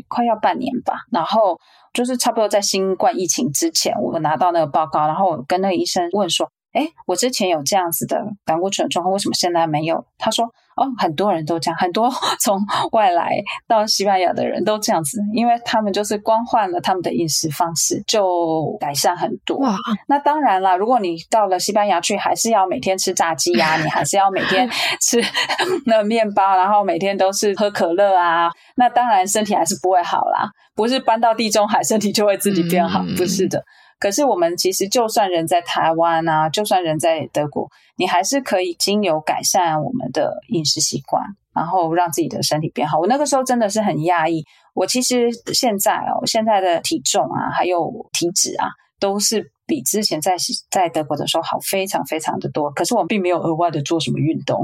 [0.08, 0.94] 快要半年吧。
[1.12, 1.58] 然后
[1.92, 10.52] 就是差不多在新冠疫情之前，我拿到那个报告，然后我跟那个医生问说：“诶，我之前有这样子的胆固醇状况，为什么现在没有？”他说。
[10.78, 12.10] 哦，很多人都这样，很多
[12.40, 12.58] 从
[12.92, 13.32] 外来
[13.66, 19.58] 到西班牙的人都这样子，因为他们就是光换了他们的饮食方式，就改善很多。
[19.58, 24.68] 哇，那当然啦，如果你到了西班牙去，还是要每天吃炸鸡啊，你还是要每天
[25.02, 25.20] 吃
[25.86, 30.48] 那面包，然后每天都是喝可乐啊，那当然身体还是不会好啦。
[30.74, 33.60] 不是搬到地中海，身体就会自己变好，嗯、不是的。
[33.98, 41.22] 可是我们其实就算人在台湾啊，就算人在德国，你还是可以经由改善我们的饮食习惯，
[41.54, 42.98] 然后让自己的身体变好。
[42.98, 48.68] 我那个时候真的是很压抑，我其实现在哦，现在的体重啊，还有体脂啊，
[49.00, 49.52] 都是。
[49.68, 50.34] 比之前在
[50.70, 54.60] 在德国的时候好非常非常的多，可是我并没有额外的做什么运动，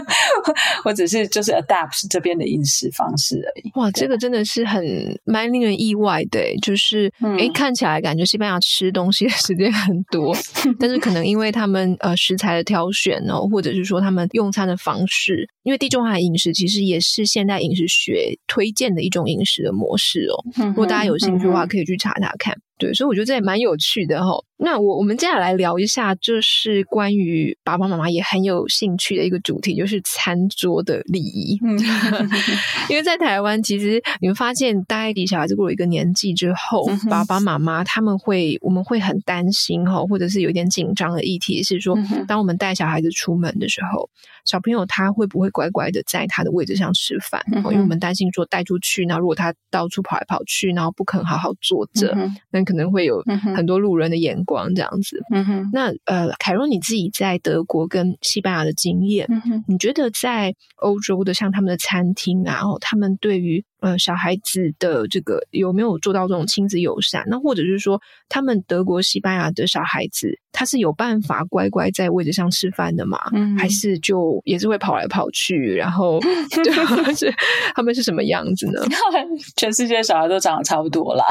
[0.84, 3.70] 我只是就是 adapt 这边的饮食方式而已。
[3.76, 4.84] 哇，这个真的是很
[5.24, 10.36] 蛮令人意外的，就是哎、嗯，看起来感觉西班牙吃东西的时间很多，
[10.80, 20.66] 但是可能因为他们呃食材的挑选哦，或者是说他们用餐的方式，因为地中海饮食其实也是现代饮食学推荐的一种饮食的模式哦。
[20.66, 22.56] 如果大家有兴趣的话，可以去查查看。
[22.78, 24.32] 对，所以我觉得这也蛮有趣的哈。
[24.58, 31.58] 那我我们接下来聊一下，就是关于爸爸妈妈也很有兴趣的一个主题，就是餐桌的礼仪。
[31.62, 31.78] 嗯，
[32.88, 44.08] 因为在台湾，其实你们发现，大概小孩子过了一个年纪之后，嗯、爸爸妈妈他们会，我们会很担心哈，或者是有点紧张的议题是说，嗯、当我们带小孩子出门的时候，
[44.46, 47.42] 小朋友他会不会乖乖的在他的位置上吃饭？
[47.52, 52.14] 嗯、因为我们担心说带出去，那如果他到处跑来跑去，然后不肯好好坐着，
[52.50, 53.22] 那、嗯、可能会有
[53.54, 55.22] 很多路人的眼光这样子。
[55.30, 67.22] 嗯，那呃，凯若你自己在德国跟西班牙的经验，嗯，你觉得在欧洲的像他们的餐厅啊，然后他们对于呃小孩子的这个有没有做到这种亲子友善？
[67.28, 73.18] 那或者是说，他们德国、西班牙的小孩子，他是有办法乖乖在位置上吃饭的吗？
[73.32, 76.18] 嗯，还是就也是会跑来跑去，然后
[76.50, 77.32] 就是
[77.74, 78.80] 他们是什么样子呢？
[79.56, 81.24] 全世界小孩都长得差不多啦。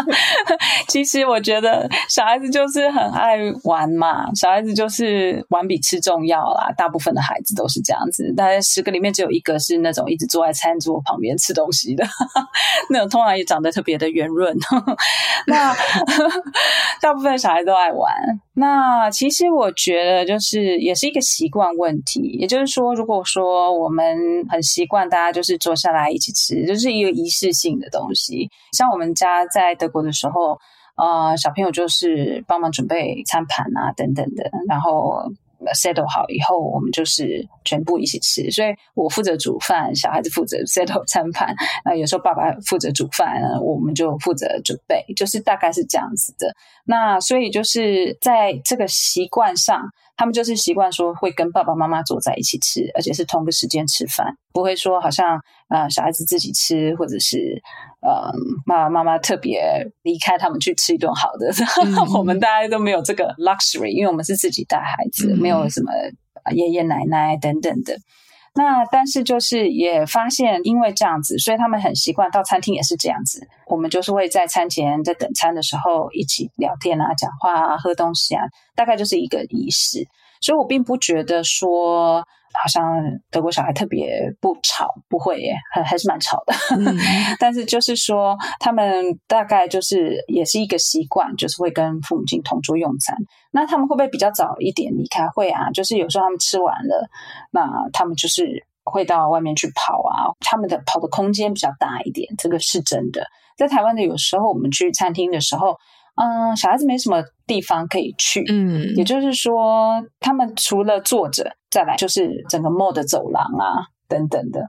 [0.86, 6.70] 其实我觉得小孩子就是很爱玩嘛，小孩子就是玩比吃重要啦。
[6.76, 12.04] 大部分的孩子都是这样子，大概十个里面只有一个是那种一直坐在餐桌旁边吃东西的，
[12.90, 14.56] 那种通常也长得特别的圆润。
[15.46, 15.74] 那
[17.00, 18.12] 大部分小孩都爱玩。
[18.54, 24.16] 那其实我觉得就是也是一个习惯问题，也就是说，如果说我们
[24.50, 28.48] 很习惯大家就是坐下来一起吃，就是一个仪式性的东西。
[28.72, 30.58] 像我们家在德国的时候，
[30.96, 35.24] 呃，小朋友就是帮忙准备餐盘啊等等的，然后。
[35.74, 38.50] Settle 好以后，我们就是全部一起吃。
[38.50, 41.54] 所以我负责煮饭，小孩子负责 settle 餐盘。
[41.84, 46.54] 那有时候爸爸负责煮饭，我们就负责准备，就是大概是这样子的。
[46.84, 49.82] 那所以就是在这个习惯上，
[50.20, 57.62] 他们就是习惯说会跟爸爸妈妈坐在一起吃，而且是同个时间吃饭，不会说好像呃小孩子自己吃，或者是。
[58.02, 58.32] 呃，
[58.64, 59.60] 爸爸妈妈特别
[60.04, 61.52] 离开他们去吃一顿好的，
[61.84, 65.92] 嗯、 我们大家都没有这个 luxury，因为我们是自己带孩子，嗯、没有什么
[66.54, 67.94] 爷爷奶奶等等的。
[68.54, 73.46] 那但是就是也发现，因为这样子，所以他们很习惯到餐厅也是这样子。
[73.66, 78.42] 我们就是会在餐前在等餐的时候一起聊天啊、讲话啊、喝东西啊，
[78.74, 80.06] 大概就是一个仪式。
[80.40, 82.24] 所以我并不觉得说。
[82.62, 82.82] 好像
[83.30, 86.54] 德国小孩特别不吵，不会耶，还还是蛮吵的。
[86.76, 86.96] 嗯、
[87.40, 93.16] 但是就是说，他们大概就是也是一个习惯，就是会跟父母亲同桌用餐。
[93.50, 95.26] 那他们会不会比较早一点离开？
[95.28, 97.08] 会啊，就是有时候他们吃完了，
[97.50, 100.30] 那他们就是会到外面去跑啊。
[100.40, 103.26] 他们的跑的空间比较大一点，这个是真的。
[103.56, 105.76] 在台湾的有时候我们去餐厅的时候。
[106.16, 114.60] 嗯，小孩子没什么地方可以去，嗯，也就是说，他们除了坐着，再来就是整个 mall 的走廊啊，等等的。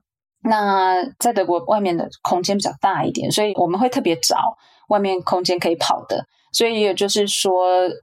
[0.44, 4.38] 那在德国外面的空间比较大一点，所以我们会特别找
[4.90, 6.26] 外面空间可以跑的。
[6.54, 7.54] 所以也就是说，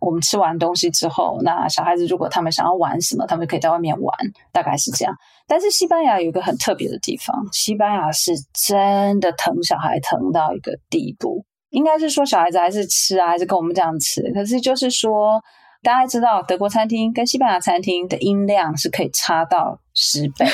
[0.00, 4.16] 我们吃完东西之后，那小孩子如果他们想要玩什么，他们可以在外面玩，
[4.52, 5.14] 大概是这样。
[5.46, 11.44] 但是西班牙有一个很特别的地方，西班牙是真的疼小孩疼到一个地步。
[11.70, 14.22] 应该是说小孩子还是吃啊，还是跟我们这样吃？
[14.32, 15.42] 可是就是说，
[15.80, 20.44] 大家知道德国餐厅跟西班牙餐厅的音量是可以差到十倍。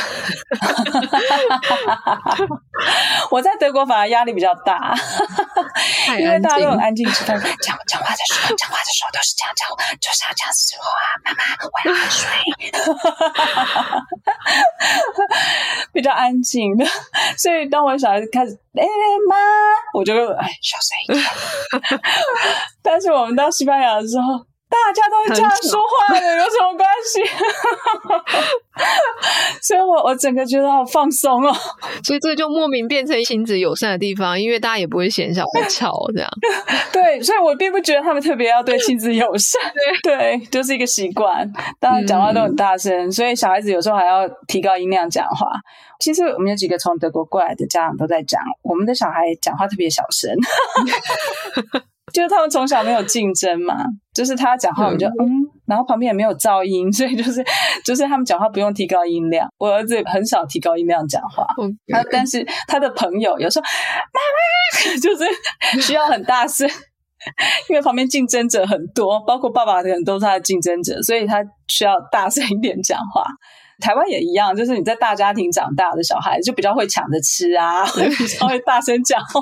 [3.31, 4.95] 我在德国反而压力比较大，
[6.19, 9.67] 因为大家都很安静吃饭，讲讲话的时候，讲话的时候都是这样讲，
[9.99, 10.91] 就是要这样子说话。
[11.25, 12.29] 妈妈，我要喝水。
[15.93, 16.85] 比较安静的，
[17.39, 18.53] 所以当我小孩子开始。
[18.77, 18.83] 哎
[19.29, 19.37] 妈，
[19.95, 21.25] 我就哎小声一点。
[22.83, 27.23] 但是我们到西班牙的时候，大家都会这样说话的，有什么关系？
[29.63, 31.55] 所以我我整个觉得好放松哦。
[32.03, 36.29] 所以这就莫名变成亲子友善的地方，因为大家也不会嫌小孩吵这样。
[36.93, 39.61] 对，所以我并不觉得他们特别要对亲子友善。
[40.03, 45.47] 对，对，就是一个习惯，大家讲话都很大声，嗯、所以小孩子有时候还要提高音量讲话。
[46.01, 50.35] 其实我们有几个从德国过来的家长都在讲，我们的小孩讲话特别小声，
[52.15, 57.45] 就是他们从小没有竞争嘛，就是他讲话我们就嗯，然后旁边也没有噪音，所以就是
[57.85, 59.49] 就是他们讲话不用提高音量。
[59.59, 61.45] 我儿子很少提高音量讲话，
[61.89, 66.69] 他但是他的朋友有时候妈妈 就是需要很大声，
[67.69, 73.25] 因为旁边竞争者很多，包括爸爸的人都是他的竞争者，所以他需要大声一点讲话。
[73.81, 79.41] 台湾也一样，就是你在大家庭长大的小孩，就比较会抢着吃啊，会 比较会大声讲话。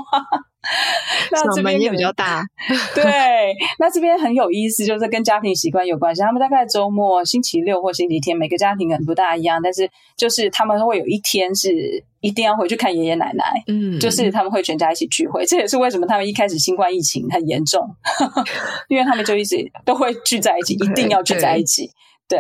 [1.33, 2.41] 那这边也比较大。
[2.95, 3.03] 对，
[3.81, 6.23] 那这边很有意思，就是跟家庭习惯有关系。
[6.23, 17.85] 他们大概周末、星期六或星期天，每个家庭可能不大一样，但是就是他们会有一天是一定要回去看爷爷奶奶，嗯，就是他们会全家一起聚会，这也是为什么他们一开始新冠疫情很严重，
[18.89, 21.91] 因为他们就一直都会聚在一起，一定要聚在一起，
[22.29, 22.39] 对。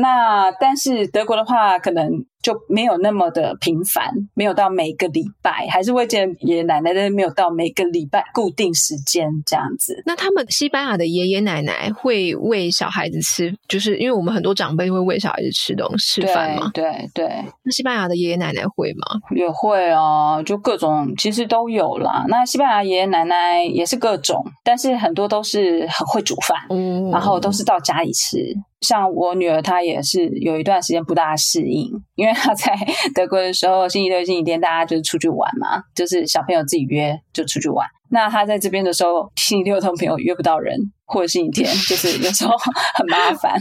[0.00, 2.10] 对那但是德国的话，可能
[2.42, 10.02] 就没有那么的频繁，没有到每个礼拜，还是会见爷爷奶奶，但是没有到每个礼拜固定时间这样子。
[10.06, 16.70] 那他们西班牙的爷爷奶奶会喂小孩子吃，就是因为我们很多长辈会喂小孩子吃东西吃饭吗？
[16.74, 17.20] 对对。
[17.20, 19.20] 对，那西班牙的爷爷奶奶会吗？
[19.36, 22.24] 也会哦，就各种其实都有啦。
[22.28, 28.38] 那西班牙爷爷奶奶也是各种，但是很多都是很会煮饭，嗯，然后都是到家里吃。
[28.80, 32.74] 像我女儿，她也是有一段时间不大适应，因为她在
[33.14, 37.86] 德国的时候，星期六、星期天大家就出去玩嘛，就是小朋友自己约就出去玩。
[38.10, 40.76] 那他在这边的时候，星期六同朋友约不到人。
[41.12, 43.58] 或者星期天， 就是有时候很麻烦，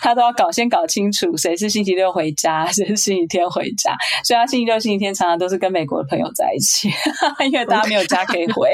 [0.00, 3.94] 他都要搞先搞清楚谁是星期六回家，谁是星期天回家。
[4.24, 6.88] 所以他星期六、星期天常常都是跟美国的朋友在一起，
[7.44, 8.70] 因为大家没有家可以回，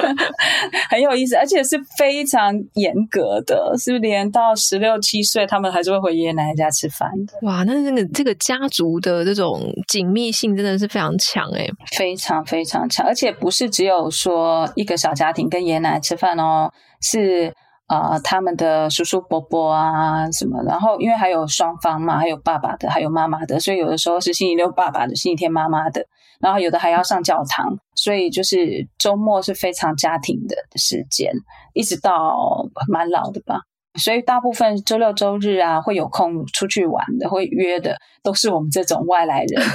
[0.90, 4.00] 很有意思，而且是非常严格的，是？
[4.00, 7.46] 连到十六七岁，他们还是会回爷爷奶奶家吃饭的。
[7.46, 16.70] 哇，那这个这个家族的这种紧密性真的是非常强诶，非常非常强，而且不是只有有说一个小家庭跟爷爷奶奶吃饭哦。
[17.00, 17.54] 是、
[17.88, 26.04] 呃，他们的叔叔伯伯啊什么，然后因为还有双方嘛，还有爸爸的，还有妈妈的，所以有的时候是星期六爸爸的，星期天妈妈的，
[26.40, 31.32] 然后有的还要上教堂，所以就是周末是非常家庭的时间，
[31.72, 33.60] 一直到蛮老的吧。
[33.98, 39.62] 所以大部分周六周日啊，会有空出去玩的，会约的，都是我们这种外来人，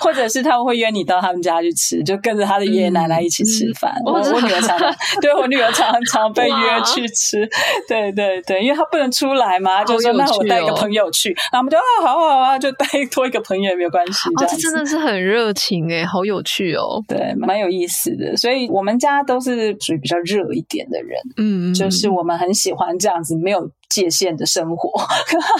[0.00, 3.92] 或者是他们会约你到他们家去吃，就跟着他的爷爷奶奶一起吃饭。
[4.06, 7.48] 嗯、我我女儿常常， 对我女儿常常被约去吃，
[7.88, 14.28] 对对对，因为她不能出来嘛，就说那我带一个朋友去，然后我们就啊好好啊，就带 多一个朋友也没有关系。
[14.30, 18.36] 哦，这真的是很热情哎，好有趣哦，对，蛮有意思的。
[18.36, 22.06] 所以我们家都是属于比较热一点的人，嗯，就是。
[22.16, 24.90] 我们很喜欢这样子没有界限的生活，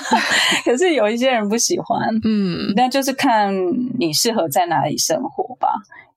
[0.65, 3.55] 可是有一些人不喜欢，嗯，那就是看
[3.99, 5.69] 你适合在哪里生活吧。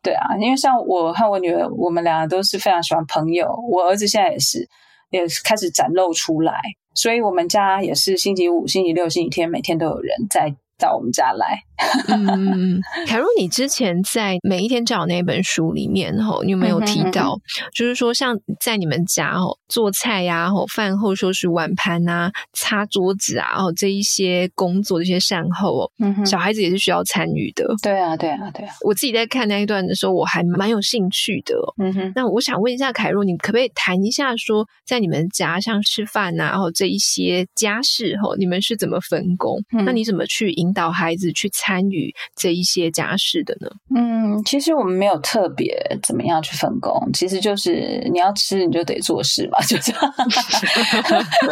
[0.01, 3.53] 对啊，因为像我和我女儿，我们两个都是非常喜欢朋友。
[3.69, 4.67] 我儿子现在也是，
[5.09, 6.59] 也开始展露出来，
[6.95, 10.55] 所以我们家也是星期五、星期六、星期天，每天都有人在。
[10.81, 11.59] 到我们家来，
[12.07, 17.39] 嗯，凯若，你之前在《每一天教养》那本书里面，吼，你有没有提到，
[17.73, 27.65] 就是说，像在你们家，吼，做菜呀，吼，饭后收拾碗盘啊，擦桌子啊，哦，这一些工作，这些善后，哦，嗯，小孩子也是需要参与的。
[27.81, 28.73] 对啊，对啊，对啊。
[28.83, 31.55] 我自己在看那一段的时候，我还蛮有兴趣的。
[31.77, 32.11] 嗯哼。
[32.15, 39.57] 那我想问一下凯若，你可不可以谈一下，说在你们家像吃饭啊，然后这一些家事，吼，你们是怎么分工？
[39.71, 40.49] 嗯、那你怎么去？
[40.59, 43.69] 引导孩子去参参与这一些家事的呢？
[43.95, 50.01] 嗯，其实我们没有特别怎么样去分工，其实就是你要吃你就得做事嘛，就这样。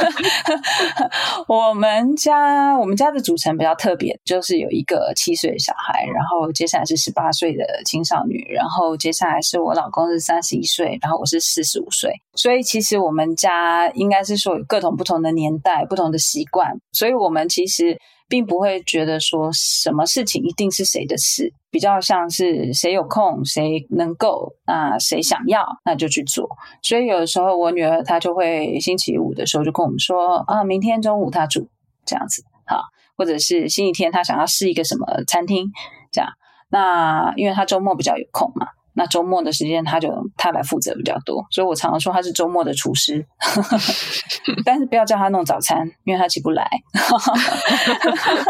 [1.47, 17.99] 我们家我们家的组成比较特别，就是有一个七岁小孩，然后接下来是十八岁的青少女，然后接下来是我老公是三十一岁，然后我是四十五岁，所以其实我们家应该是说有各种不同的年代、不同的习惯，所以我们其实。
[18.28, 26.50] 并不会觉得说什么事情一定是谁的事，比较像是谁有空，谁能够，那谁想要，那就去做。
[26.82, 31.70] 所以有的时候我女儿她就会星期五的时候就跟我们说啊，明天中午她煮
[32.06, 32.82] 这样子，好，
[33.16, 35.72] 或者是星期天她想要试一个什么餐厅
[36.12, 36.30] 这样。
[36.70, 38.68] 那因为她周末比较有空嘛。
[38.98, 43.24] 那周末的时间，他就他来负责比较多，所以我常常说他是周末的厨师，
[44.66, 46.68] 但是不要叫他弄早餐，因为他起不来。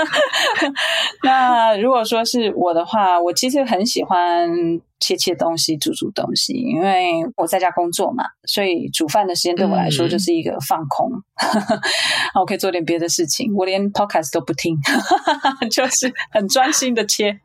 [1.23, 4.49] 那如果说是我的话，我其实很喜欢。
[4.99, 11.81] 切切东西，煮煮东西，因为我在家工作嘛，所以煮饭的时间对我来说就是一个放空，嗯、
[12.41, 13.53] 我可以做点别的事情。
[13.55, 14.75] 我连 podcast 都不听，
[15.71, 17.39] 就是很专心的切，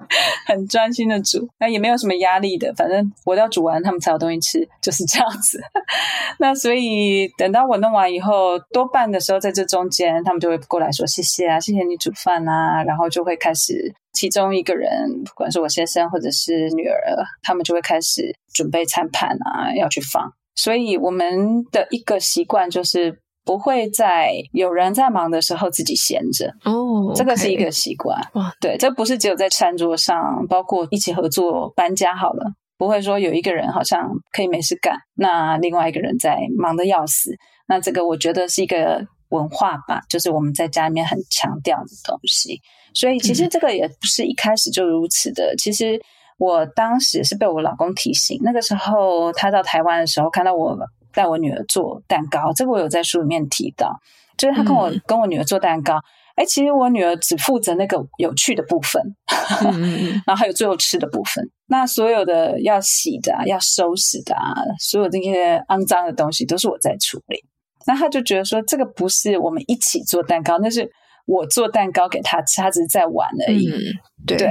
[0.47, 2.73] 很专心的煮，那也没有什么压力的。
[2.75, 5.61] 反正我要煮完，他们才有东西吃，就是这样子。
[6.39, 13.95] 那所以等到我弄完以后，多半的时候在这中间，他们就会过来说谢谢啊，谢谢你煮饭啊，然后就会开始。
[14.13, 14.89] 其中一个人，
[15.25, 20.33] 不管是我先生或者是女儿，他们就会开始准备餐盘啊，要去放。
[20.55, 26.55] 所以我们的一个习惯就是不会在有人在忙的时候自己闲着。
[26.65, 27.17] 哦，oh.
[27.17, 28.21] 这个是一个习惯。
[28.35, 37.31] 哇.对，这不是只有在餐桌上，包括一起合作搬家好了，不会说有一个人好像可以没事干，那另外一个人在忙得要死。
[37.67, 39.07] 那这个我觉得是一个。
[39.33, 42.61] 文化吧，就是我们在家里面很强调的东西。
[42.95, 45.55] 所以其实这个也不是一开始就如此的。
[45.57, 46.01] 其实
[46.39, 50.77] 我当时是被我老公提醒，那个时候他到台湾的时候，看到我
[51.13, 53.95] 带我女儿做蛋糕，这个我有在书里面提到，
[54.37, 56.01] 就是他跟我、嗯、跟我女儿做蛋糕。
[56.35, 59.03] 哎，其实我女儿只负责那个有趣的部分，
[59.71, 61.45] 嗯、然后还有最后吃的部分。
[61.67, 67.45] 那所有的要洗的、啊、要收拾的、啊，所有这些肮脏的东西都是我在处理。
[67.87, 70.91] 那他就觉得说，这个不是我们一起做蛋糕，那是
[71.27, 73.71] 我做蛋糕给他吃，他只是在玩而已。
[73.71, 73.79] 嗯、
[74.27, 74.37] 对。
[74.37, 74.49] 对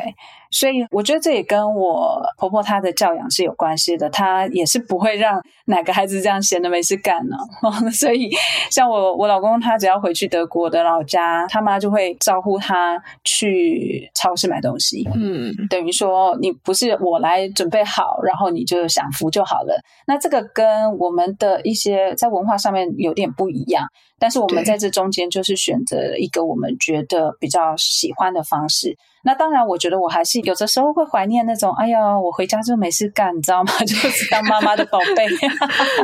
[0.51, 7.37] 所以我觉得这也跟我婆婆她的教养是有关系的，她也是不会让哪个孩子这样闲的没事干呢。
[7.91, 8.29] 所以
[8.69, 15.07] 像我我老公他只要回去德国的老家，他妈就会招呼他去超市买东西。
[15.15, 19.81] 嗯，等于说你不是我来准备好，然后你就享福就好了。
[20.05, 23.85] 那这个跟我们的一些在文化上面有点不一样，
[24.19, 28.97] 但是我们在这中间就是选择一个我们觉得比较喜欢的方式。
[29.23, 33.71] 那当然，我觉得我还是有的时候会怀念那种，哎呀，我回家就没事干，你知道吗？
[33.85, 35.27] 就是当妈妈的宝贝。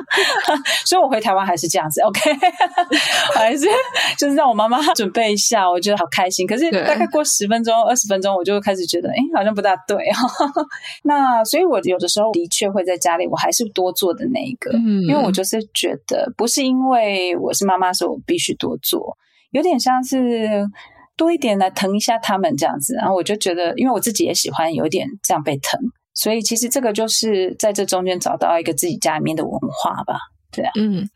[0.86, 2.20] 所以我回台湾还是这样子，OK，
[3.34, 3.68] 还是
[4.18, 6.46] 就是让我妈妈准备一下，我觉得好开心。
[6.48, 9.98] 可是大概过十分钟、二十分钟，我就开始觉得，哎，好像不大对。
[11.04, 19.18] 那所以，我有的时候的确会在家里，我还是多做的那一个，嗯，因为我就是觉得，不是因为我是妈妈，所以我必须多做，
[19.52, 20.68] 有点像是。
[21.18, 25.80] 多一点来疼一下他们这样子，然后我就觉得，因为我自己也喜欢有一点这样被疼，
[26.14, 30.20] 所以其实这个就是在这中间找到一个自己家里面的文化吧，
[30.52, 31.10] 对啊，嗯，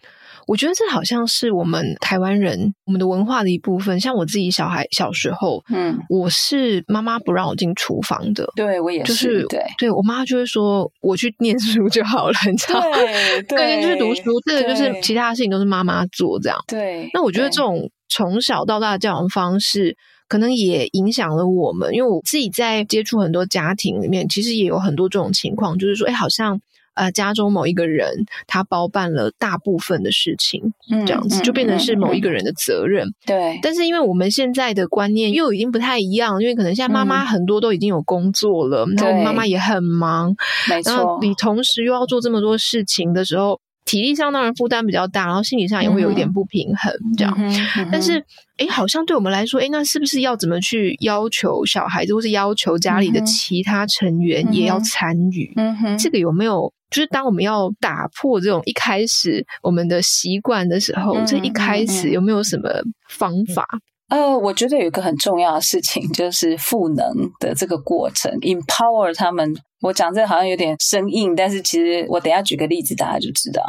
[0.47, 3.99] 我觉得这好像是我们台湾人我们的文化的一部分。
[3.99, 12.97] 像我自己小孩小时候，嗯，我是妈妈不让我进厨房的，对我也是，就是对，对我妈就会说我去念书就好了，你知道吗？
[12.97, 16.57] 对，对， 就是读书，这个就是其他的事情都是妈妈做这样。
[16.67, 17.87] 对，那我觉得这种。
[18.13, 19.95] 从小到大的教养方式，
[20.27, 21.93] 可能也影响了我们。
[21.95, 26.59] 因为我自己在接触很多家庭里面，其实也有很多这种情况，就是说，哎，好像
[26.93, 33.07] 呃，家中某一个人他包办了大部分的事情，嗯，这样子就变成是某一个人的责任。
[33.25, 33.57] 对。
[33.61, 40.35] 但是因为我们现在的观念又已经不太一样，因为可能现在妈妈很多都已经有工作了，然后妈妈也很忙，
[40.69, 41.17] 没错。
[41.21, 43.61] 你同时又要做这么多事情的时候。
[43.91, 47.35] 体力上当然负担比较大，然后心理上也会有一点不平衡，这样。
[47.37, 48.23] 嗯嗯、但是，
[48.55, 55.53] 哎，好像对我们来说，哎，那是不是要怎么去要求小孩子，或是要求家里的其他成员也要参与？
[55.99, 56.71] 这个有没有？
[56.89, 62.69] 就是当我们要打破这种一开始我们的习惯的时候，嗯、这一开始有没有什么
[63.09, 63.67] 方法？
[64.07, 69.53] 呃，我觉得有一个很重要的事情，就是赋能的这个过程，empower 他们。
[69.81, 73.63] 我讲这好像有点生硬，但是其实我等下举个例子，大家就知道。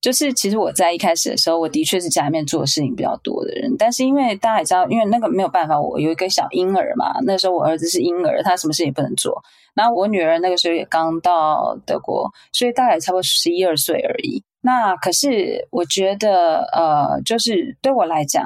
[0.00, 9.42] 就是其实我在一开始的时候，我的确是家里面做的事情比较多的人，但是因为大家也知道，因为那个没有办法，我有一个小婴儿嘛，那时候我儿子是婴儿，他什么事情也不能做。
[9.74, 14.42] 然后我女儿那个时候也刚到德国，所以大概差不多十一二岁而已。
[14.66, 18.42] 那可是我觉得，呃，就是对我来讲，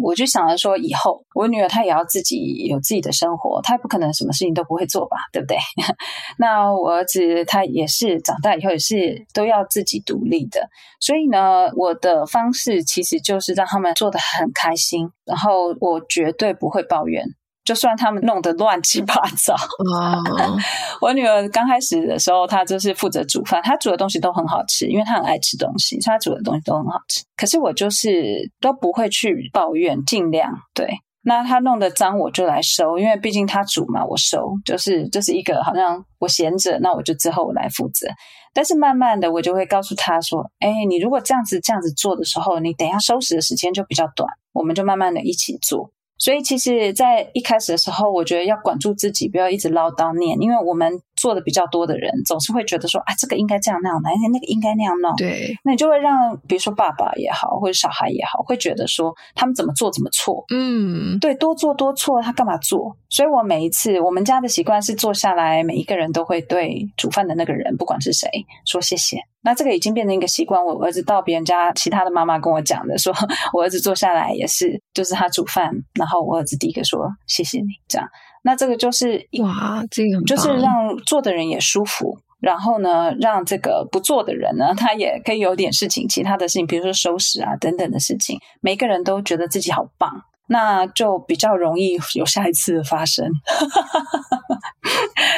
[0.00, 5.56] 我就想着说，以后我女儿她也要自己有自己的生活，她不可能什么事情都不会做吧，对不对？
[6.38, 10.68] 那我儿子他也是长大以后也是都要自己独立的，
[11.00, 17.24] 所以呢，我的方式其实就是让他们做得很开心，然后我绝对不会抱怨。
[17.66, 19.54] 就算他们弄得乱七八糟，
[19.92, 20.22] 哇！
[21.02, 27.24] 我女儿刚开始的时候，她就是负责煮饭，她煮的东西都很好吃，因为她很爱吃东西，所以她煮的东西都很好吃。
[27.36, 30.88] 可是我就是都不会去抱怨，尽量对。
[31.22, 38.06] 那她弄得脏，我就来收，因为毕竟她煮嘛，我收就是就是一个好像我闲着，那我就之后我来负责。
[38.54, 51.00] 但是慢慢的，我就会告诉她说：“哎，你如果这样子这样子做的时候，你等一下收拾的时间就比较短，我们就慢慢的一起做。”所以，其实，在一开始的时候，我觉得要管住自己，不要一直唠叨念，因为我们。
[51.16, 55.16] 做的比较多的人，总是会觉得说啊，这个应该这样那样的，那个应该那样弄。
[55.16, 60.44] 对，那你就会让，比如说爸爸也好，或者小孩也好，会觉得说他们怎么做怎么错。
[60.54, 62.94] 嗯，对，多做多错，他干嘛做？
[63.08, 68.28] 所以我每一次，我们家的习惯是坐下来，每一个人都会对煮饭的那个人，不管是谁，
[68.66, 69.16] 说谢谢。
[69.46, 70.60] 那这个已经变成一个习惯。
[70.60, 73.14] 我儿子到别人家，其他的妈妈跟我讲的，说
[73.54, 78.08] 我儿子坐下来也是，就是他煮饭，然后我儿子第一个说谢谢你，这样。
[78.42, 90.10] 那这个就是哇，这个就是让做的人也舒服，然后呢，让这个不做的人呢，他也可以有点事情，其他的事情，比如说收拾啊等等的事情，每个人都觉得自己好棒，
[90.48, 93.30] 那就比较容易有下一次的发生。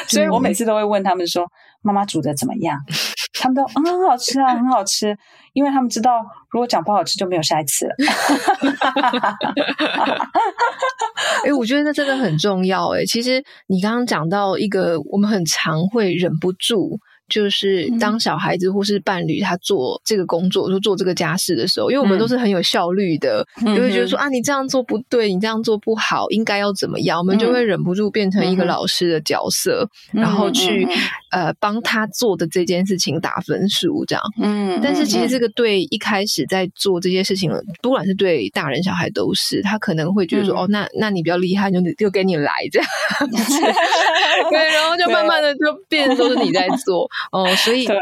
[0.07, 1.45] 所以我每次都会问他们说
[1.83, 2.79] ：“妈妈煮的怎么样？”
[3.39, 5.17] 他们都嗯很好吃啊，很好吃，
[5.53, 6.21] 因为他们知道
[6.51, 7.95] 如果讲不好吃就没有下一次了。
[11.43, 13.05] 哎、欸，我觉得那真的很重要哎。
[13.05, 16.99] 其实你刚刚讲到一个，我们很常会忍不住。
[17.29, 27.19] 就是当小孩子或是伴侣他做这个工作，就做这个家事的时候，因为我们都是很有效率的，嗯、就会觉得说啊，你这样做不对，你这样做不好，应该要怎么样？
[27.19, 30.89] 我们就会忍不住变成一个老师的角色，嗯、然后去、嗯、
[31.31, 34.23] 呃帮他做的这件事情打分数，这样。
[34.41, 37.51] 嗯，但是其实这个对一开始在做这些事情，
[37.81, 42.87] 不管是对大人小孩都是，他可能会觉得说、嗯、哦，那那你比较厉害，就就给你来这样
[43.31, 43.59] 子，
[44.49, 47.09] 对，然后就慢慢的就变成都是你在做。
[47.31, 47.97] 哦，所以对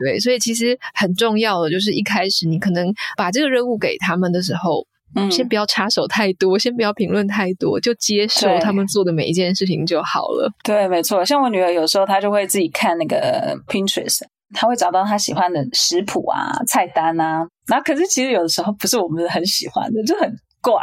[0.00, 10.50] 对，所以其实很重要的就是一开始你可能把这个任务给他们的时候，嗯，先不要插手太多，先不要评论太多，就接受他们做的每一件事情就好了。
[10.62, 11.24] 对，没错。
[11.24, 14.22] 像我女儿有时候她就会自己看那个 Pinterest，
[14.54, 20.30] 她会找到她喜欢的食谱啊、菜单啊，然后可是其实有的时候不是我们很喜欢的，就很
[20.60, 20.74] 怪。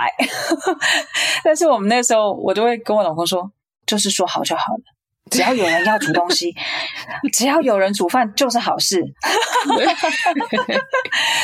[1.43, 3.51] 但是我们那时候我就会跟我老公说，
[3.85, 4.94] 就是说好就好了。
[5.31, 6.53] 只要有人要煮东西，
[7.33, 9.01] 只要有人煮饭就是好事。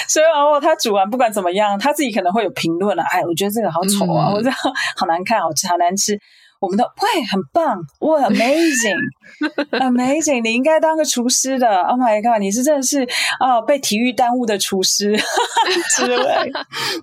[0.08, 3.04] 所以哦，他煮完不管怎么样，他自己可能会有评论了。
[3.04, 4.50] 哎，我觉得这个好丑啊，嗯、我这
[4.96, 6.18] 好难看，好吃，好难吃。
[6.60, 8.30] 我们都喂，很棒，哇
[9.72, 11.68] ，amazing，amazing，你应该当个厨师的。
[11.84, 13.04] Oh my god，你是真的是
[13.40, 15.16] 啊、哦，被体育耽误的厨师
[15.96, 16.52] 之类。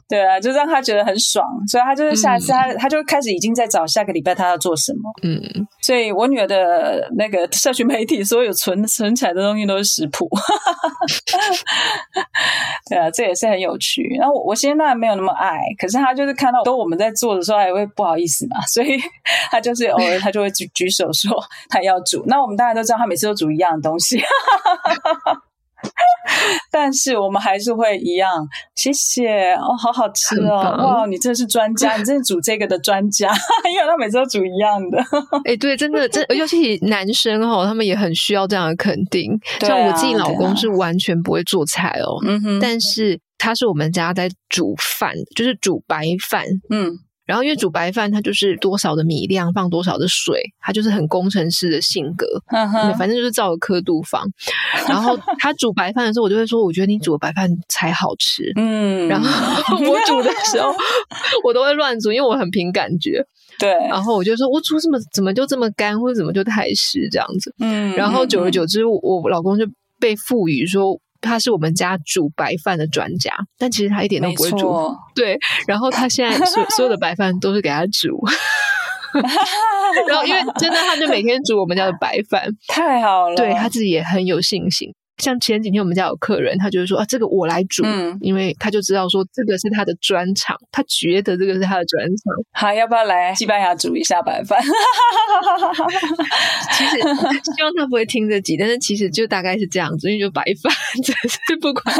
[0.08, 5.00] 对啊，就让他觉得很爽，所以他就是下一次他、嗯、他就开始已经在找下个礼拜他要做什么。
[5.22, 5.40] 嗯，
[5.82, 10.28] 所以我女儿的那个社群媒体，所有存存起来的东西都是食谱。
[12.88, 14.02] 对啊，这也是很有趣。
[14.18, 18.98] 然后我我现在没有那么爱，可是他就是看到都我们在做的时候，也会不好意思嘛，所以。
[19.50, 21.30] 他就是偶尔他就会举举手说
[21.68, 24.20] 他要煮，那我们大家都知道他每次都煮一样的东西，
[26.70, 28.46] 但是我们还是会一样。
[28.74, 33.30] 谢谢哦，好好吃哦，哇，你真的是专家，你真是煮这个的专家，
[33.72, 34.98] 因为他每次都煮一样的。
[35.44, 39.38] 哎、欸，对，真的，真尤其男生哦，他们也很需要这样的肯定。
[39.60, 46.92] 像我自己老公是完全不会做菜哦，嗯哼，但是他是我们家在煮饭，就是煮白饭，嗯。
[47.28, 52.26] 然后因为煮白饭，它就是多少的米量放多少的水，它就是很工程师的性格，
[52.96, 54.24] 反正就是照个刻度放。
[54.88, 60.72] 然后他煮白饭的时候，我就会说：“我觉得你煮的白饭才好吃。”嗯，然后我煮的时候，
[61.44, 63.22] 我都会乱煮，因为我很凭感觉。
[63.58, 69.66] 对，然后我就说：“我煮怎么怎么就这么干，或者怎么就太湿这样子。”嗯，然后久而久之，我我老公就
[70.00, 70.98] 被赋予说。
[71.20, 74.94] 他是我们家煮白饭的专家，但其实他一点都不会煮。
[75.14, 78.18] 对，然后他现在 所所有的白饭都是给他煮，
[80.08, 83.36] 然后因为真的，他就每天煮我们家的白饭，太好了。
[83.36, 84.94] 对，他自己也很有信心。
[85.18, 92.34] 像前几天我们家有客人，他就是说啊，这个我来煮，嗯，因为他就知道说这个是他的专长，他觉得这个是他的专长。
[92.52, 94.60] 好，要不要来西班牙煮一下白饭？
[96.72, 101.94] 其实希望他不会听这集，但是其实就大概是这样子，因为就白饭， 真是不管，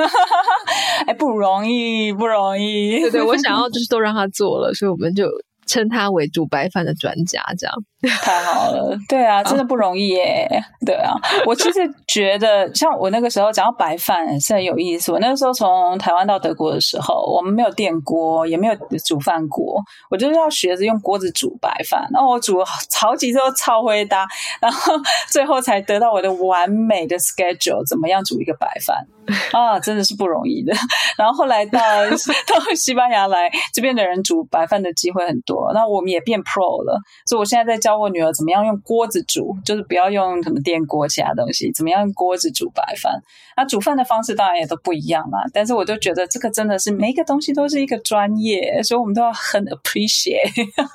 [1.07, 3.01] 哎，不容易，不容易。
[3.01, 5.29] 对对，我想要就是都让他做了，所以我们就。
[5.69, 7.75] 称他为煮白饭的专家，这样
[8.23, 8.97] 太好了。
[9.09, 10.49] 对啊，真的不容易耶。
[10.87, 11.13] 对啊，
[11.45, 15.11] 我其实觉得，像我那个时候讲到白饭是很有意思。
[15.11, 18.75] 我那个时候从台湾到德国的时候，我们没有电锅，也没有
[19.05, 22.09] 煮饭锅，我就是要学着用锅子煮白饭。
[22.13, 22.65] 然后我煮了
[23.01, 24.27] 好几次都超会搭，
[24.61, 24.95] 然后
[25.29, 29.07] 最后才得到我的完美的 schedule，怎么样煮一个白饭。
[29.53, 30.73] 啊，真的是不容易的。
[31.19, 36.99] 然后后来到到西班牙来，这边的人煮白饭的机会很多，那我们也变 pro 了。
[37.27, 43.19] 所以我现在在教我女儿怎么样用锅子煮，就是不要用什么电锅其他东西，怎么样用锅子煮白饭。
[43.57, 50.53] 那煮饭的方式当然也都不一样嘛，但是我就觉得这个真的是每一个东西都是一个专业，所以我们都要很 appreciate。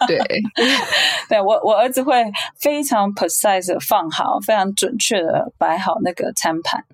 [0.07, 0.19] 对，
[1.27, 2.23] 对我我儿子会
[2.59, 6.85] 非常 precise 的放好，非常准确的摆好那个餐盘。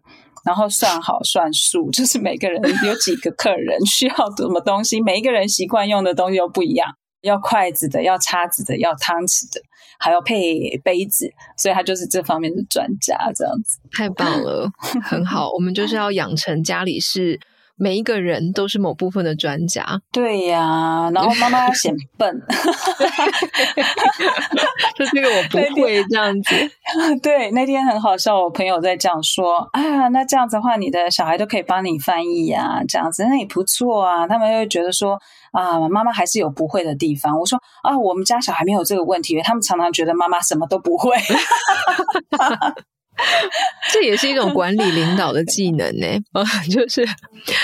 [0.46, 6.88] 然后算好算数，就是每个人有几个客人需要什么东西，每一个人习惯用的东西又不一样，
[7.22, 9.62] 要筷子的，要叉子的，要汤匙的，
[10.00, 13.78] 还要配杯子，所以他就是这方面的专家，这样子。
[13.92, 14.72] 太棒了，
[15.04, 17.40] 很好，我们就是要养成家里是。
[17.80, 21.10] 每一个人都是某部分的专家，对呀、啊。
[21.12, 22.42] 然后妈妈要显笨，
[24.96, 26.56] 就这个我不会这样子。
[27.24, 34.28] 对，那天很好笑，我朋友在这样说啊，那这样子的话，你的小孩都可以帮你翻译啊，这样子那也不错啊。
[34.28, 35.18] 他们又觉得说
[35.54, 37.40] 啊，妈妈还是有不会的地方。
[37.40, 41.16] 我说啊，我们家小孩没有这个问题，他们常常觉得妈妈什么都不会。
[43.92, 47.04] 这也是一种管理领导的技能呢， 呃，就是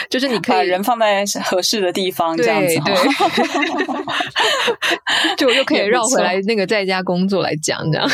[0.09, 2.95] 就是你可以把人放在合适的地方，这样子，对，
[5.37, 8.09] 就又可以绕回来那个在家工作来讲，这样，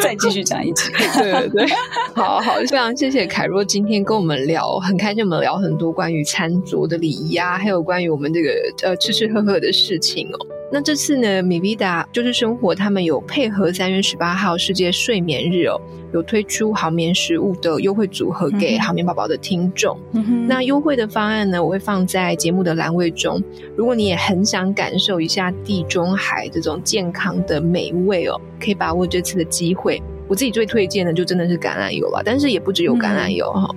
[0.00, 1.66] 再继续讲一集，对对对，
[2.14, 8.50] 好好，非常谢谢凯若今天跟我们聊，很开心我们聊很多关于餐桌的礼仪啊，还有关于我们这个
[8.82, 10.38] 呃吃吃喝喝的事情哦。
[10.72, 15.78] 那这次呢，MiVida 就是生活，他们有配合三月十八号世界睡眠日哦，
[16.14, 19.98] 有推出好眠食物的优惠组合给好眠宝宝的听众。
[20.12, 20.46] 嗯。
[20.48, 23.42] 那优惠的方案呢，我会放在节目的栏位中。
[23.76, 30.00] 如果你也很想感受一下地中海这种健康的美味哦，可以把握这次的机会。
[30.28, 33.74] 我自己最推荐的就真的是橄榄油了，但是也不只有橄榄油哈。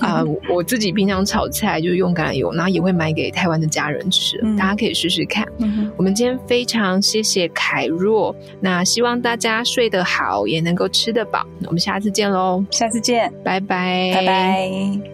[0.00, 5.46] 啊、嗯呃，我自己平常炒菜就是用橄榄油，然后也会买给台湾的家人吃，嗯、大家可以试试看。
[5.58, 11.46] 嗯、我们今天非常谢谢凯若，那希望大家睡得好，也能够吃得饱。
[11.66, 15.11] 我们下次见喽，下次见，拜拜，拜拜。